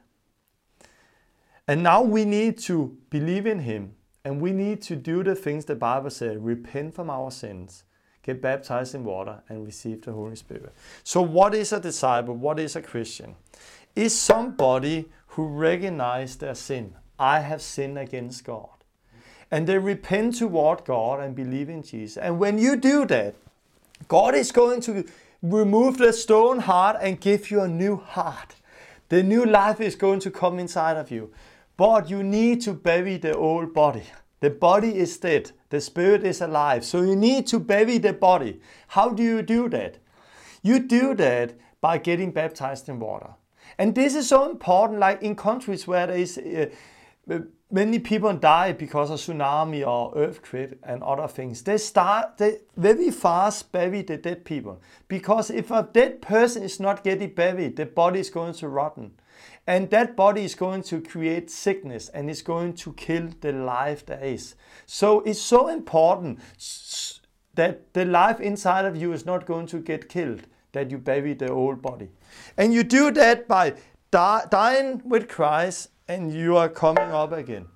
[1.66, 3.94] And now we need to believe in him
[4.24, 7.84] and we need to do the things the Bible says repent from our sins,
[8.22, 10.72] get baptized in water, and receive the Holy Spirit.
[11.02, 12.34] So, what is a disciple?
[12.34, 13.34] What is a Christian?
[13.96, 16.94] Is somebody who recognizes their sin.
[17.18, 18.73] I have sinned against God
[19.50, 22.16] and they repent toward God and believe in Jesus.
[22.16, 23.34] And when you do that,
[24.08, 25.04] God is going to
[25.42, 28.56] remove the stone heart and give you a new heart.
[29.08, 31.32] The new life is going to come inside of you.
[31.76, 34.04] But you need to bury the old body.
[34.40, 36.84] The body is dead, the spirit is alive.
[36.84, 38.60] So you need to bury the body.
[38.88, 39.98] How do you do that?
[40.62, 43.30] You do that by getting baptized in water.
[43.78, 47.38] And this is so important, like in countries where there is uh,
[47.74, 51.62] many people die because of tsunami or earthquake and other things.
[51.62, 56.78] They start they very fast bury the dead people because if a dead person is
[56.78, 59.10] not getting buried, the body is going to rotten,
[59.66, 64.06] and that body is going to create sickness and it's going to kill the life
[64.06, 64.54] there is.
[64.86, 66.38] So it's so important
[67.54, 70.46] that the life inside of you is not going to get killed.
[70.74, 72.10] that you bury the old body.
[72.56, 73.74] And you do that by
[74.10, 77.66] dying with Christ and you are coming up again.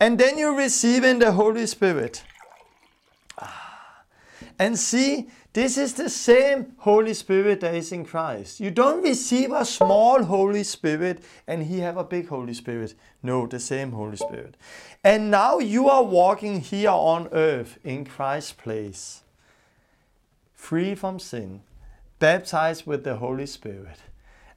[0.00, 2.24] And then you receive in the Holy Spirit.
[3.38, 4.02] Ah.
[4.58, 8.58] And see, this is the same Holy Spirit that is in Christ.
[8.58, 12.94] You don't receive a small Holy Spirit and he have a big Holy Spirit.
[13.22, 14.56] No, the same Holy Spirit.
[15.04, 19.22] And now you are walking here on earth in Christ's place,
[20.54, 21.60] free from sin,
[22.18, 23.98] baptized with the Holy Spirit,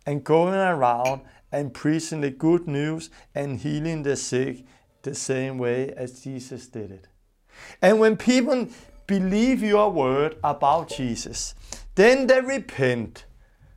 [0.03, 1.21] and going around
[1.51, 4.65] and preaching the good news and healing the sick
[5.03, 7.07] the same way as Jesus did it.
[7.81, 8.67] And when people
[9.07, 11.55] believe your word about Jesus,
[11.95, 13.25] then they repent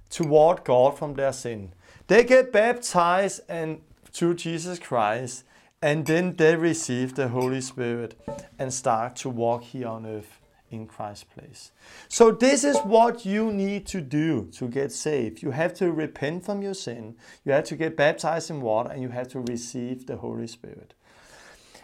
[0.08, 1.72] toward God from their sin.
[2.08, 3.80] They get baptized and
[4.14, 5.44] to Jesus Christ,
[5.80, 8.20] and then they receive the Holy Spirit
[8.58, 10.39] and start to walk here on earth
[10.70, 11.72] in Christ's place.
[12.08, 15.42] So, this is what you need to do to get saved.
[15.42, 19.02] You have to repent from your sin, you have to get baptized in water, and
[19.02, 20.94] you have to receive the Holy Spirit.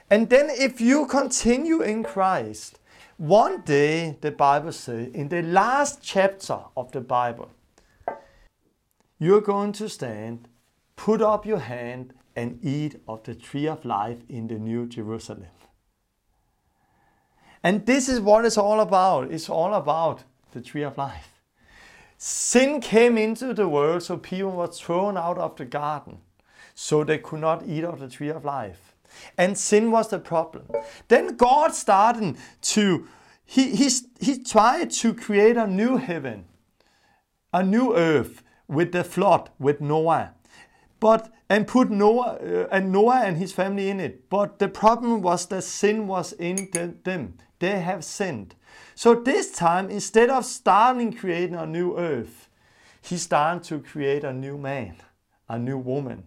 [0.09, 2.79] And then, if you continue in Christ,
[3.17, 7.51] one day the Bible says, in the last chapter of the Bible,
[9.19, 10.49] you're going to stand,
[10.97, 15.47] put up your hand, and eat of the tree of life in the New Jerusalem.
[17.67, 19.33] And this is what it's all about.
[19.33, 20.23] It's all about
[20.53, 21.43] the tree of life.
[22.17, 26.19] Sin came into the world, so people were thrown out of the garden,
[26.77, 28.95] so they could not eat of the tree of life.
[29.37, 30.67] And sin was the problem.
[31.09, 33.09] Then God started to,
[33.45, 33.91] he, he,
[34.21, 36.45] he tried to create a new heaven,
[37.53, 40.35] a new earth with the flood, with Noah.
[41.01, 44.29] But and put Noah uh, and Noah and his family in it.
[44.31, 47.39] But the problem was that sin was in the, them.
[47.59, 48.55] They have sinned.
[48.95, 52.49] So this time, instead of starting creating a new earth,
[53.01, 54.97] he started to create a new man,
[55.49, 56.25] a new woman.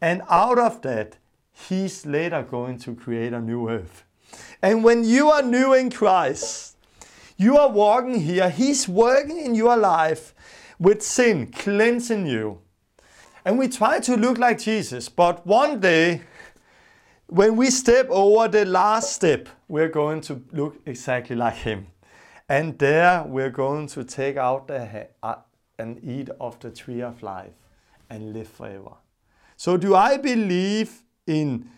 [0.00, 1.16] And out of that,
[1.52, 4.04] he's later going to create a new earth.
[4.62, 6.76] And when you are new in Christ,
[7.36, 10.34] you are walking here, he's working in your life
[10.78, 12.60] with sin, cleansing you.
[13.44, 16.22] And we try to look like Jesus, but one day
[17.26, 21.88] when we step over the last step, we're going to look exactly like him.
[22.48, 25.34] And there we're going to take out the uh,
[25.80, 27.54] and eat of the tree of life
[28.08, 28.94] and live forever.
[29.56, 31.68] So do I believe in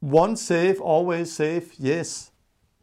[0.00, 1.74] one safe, always safe?
[1.78, 2.30] Yes.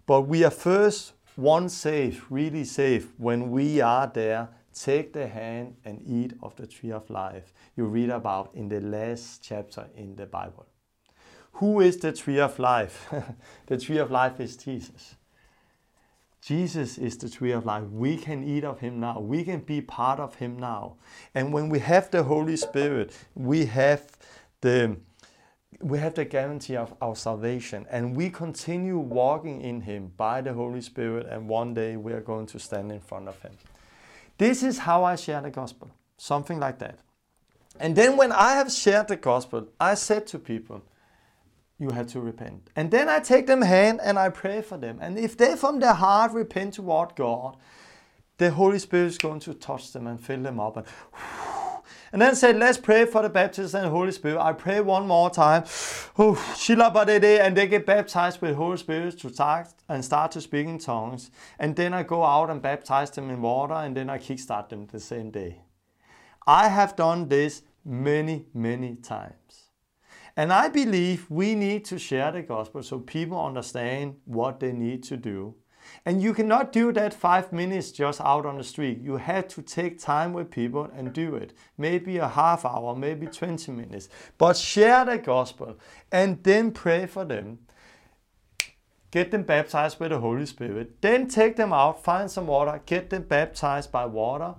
[0.05, 5.75] But we are first one safe, really safe, when we are there take the hand
[5.83, 10.15] and eat of the tree of life you read about in the last chapter in
[10.15, 10.67] the Bible.
[11.57, 13.11] Who is the tree of life?
[13.65, 15.15] the tree of life is Jesus.
[16.41, 17.83] Jesus is the tree of life.
[17.85, 19.19] We can eat of him now.
[19.19, 20.97] We can be part of him now.
[21.33, 24.05] And when we have the Holy Spirit, we have
[24.61, 24.97] the
[25.81, 30.53] we have the guarantee of our salvation and we continue walking in him by the
[30.53, 33.51] Holy Spirit and one day we are going to stand in front of him.
[34.37, 35.91] This is how I share the gospel.
[36.17, 36.99] Something like that.
[37.79, 40.81] And then when I have shared the gospel, I said to people,
[41.79, 42.69] you have to repent.
[42.75, 44.97] And then I take them hand and I pray for them.
[45.01, 47.57] And if they from their heart repent toward God,
[48.37, 50.77] the Holy Spirit is going to touch them and fill them up.
[50.77, 50.85] And,
[52.11, 54.39] and then said, let's pray for the baptism and Holy Spirit.
[54.39, 55.65] I pray one more time.
[56.19, 61.29] And they get baptized with Holy Spirit to start and start to speak in tongues.
[61.59, 64.87] And then I go out and baptize them in water and then I kickstart them
[64.87, 65.61] the same day.
[66.47, 69.66] I have done this many, many times.
[70.37, 75.01] And I believe we need to share the gospel so people understand what they need
[75.05, 75.55] to do.
[76.05, 78.99] And you cannot do that five minutes just out on the street.
[79.01, 81.53] You have to take time with people and do it.
[81.75, 84.09] Maybe a half hour, maybe 20 minutes.
[84.37, 85.79] But share the gospel
[86.11, 87.57] and then pray for them.
[89.09, 91.01] Get them baptized with the Holy Spirit.
[91.01, 94.53] Then take them out, find some water, get them baptized by water,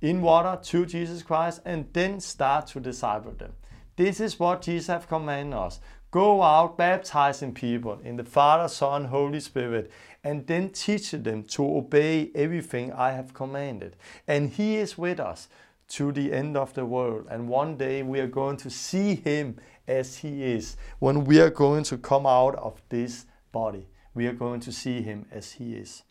[0.00, 3.52] in water to Jesus Christ, and then start to disciple them.
[3.98, 5.80] This is what Jesus has commanded us.
[6.12, 9.90] Go out baptizing people in the Father, Son, Holy Spirit,
[10.22, 13.96] and then teach them to obey everything I have commanded.
[14.28, 15.48] And He is with us
[15.88, 17.26] to the end of the world.
[17.28, 19.56] And one day we are going to see Him
[19.88, 20.76] as He is.
[21.00, 25.02] When we are going to come out of this body, we are going to see
[25.02, 26.04] Him as He is.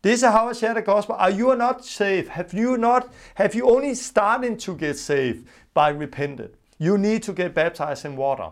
[0.00, 1.16] This is how I share the gospel.
[1.16, 2.30] Are you not saved?
[2.30, 3.12] Have you not?
[3.34, 6.55] Have you only started to get saved by repented?
[6.78, 8.50] You need to get baptized in water.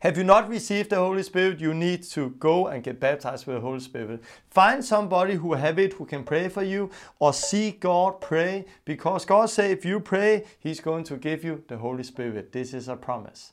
[0.00, 3.56] Have you not received the Holy Spirit, you need to go and get baptized with
[3.56, 4.22] the Holy Spirit.
[4.50, 9.24] Find somebody who have it, who can pray for you, or seek God pray, because
[9.24, 12.52] God say if you pray, He's going to give you the Holy Spirit.
[12.52, 13.52] This is a promise.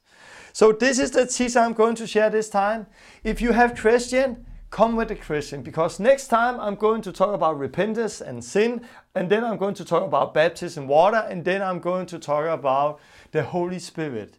[0.51, 2.87] So this is the teaching I'm going to share this time.
[3.23, 7.33] If you have Christian, come with a Christian, because next time I'm going to talk
[7.33, 8.81] about repentance and sin,
[9.15, 12.45] and then I'm going to talk about baptism water, and then I'm going to talk
[12.45, 12.99] about
[13.31, 14.37] the Holy Spirit.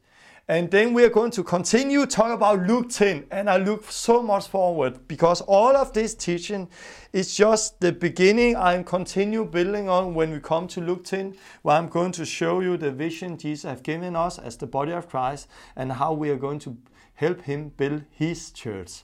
[0.50, 3.26] And then we are going to continue talk about Luke 10.
[3.30, 6.70] And I look so much forward because all of this teaching
[7.12, 8.56] is just the beginning.
[8.56, 12.60] I'm continue building on when we come to Luke 10, where I'm going to show
[12.60, 16.30] you the vision Jesus has given us as the body of Christ and how we
[16.30, 16.78] are going to
[17.12, 19.02] help him build his church.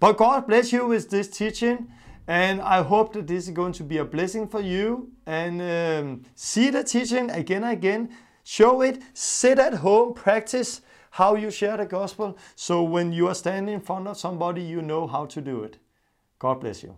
[0.00, 1.88] But God bless you with this teaching.
[2.26, 5.10] And I hope that this is going to be a blessing for you.
[5.26, 8.10] And um, see the teaching again and again
[8.50, 10.80] Show it, sit at home, practice
[11.10, 12.38] how you share the gospel.
[12.54, 15.76] So when you are standing in front of somebody, you know how to do it.
[16.38, 16.96] God bless you.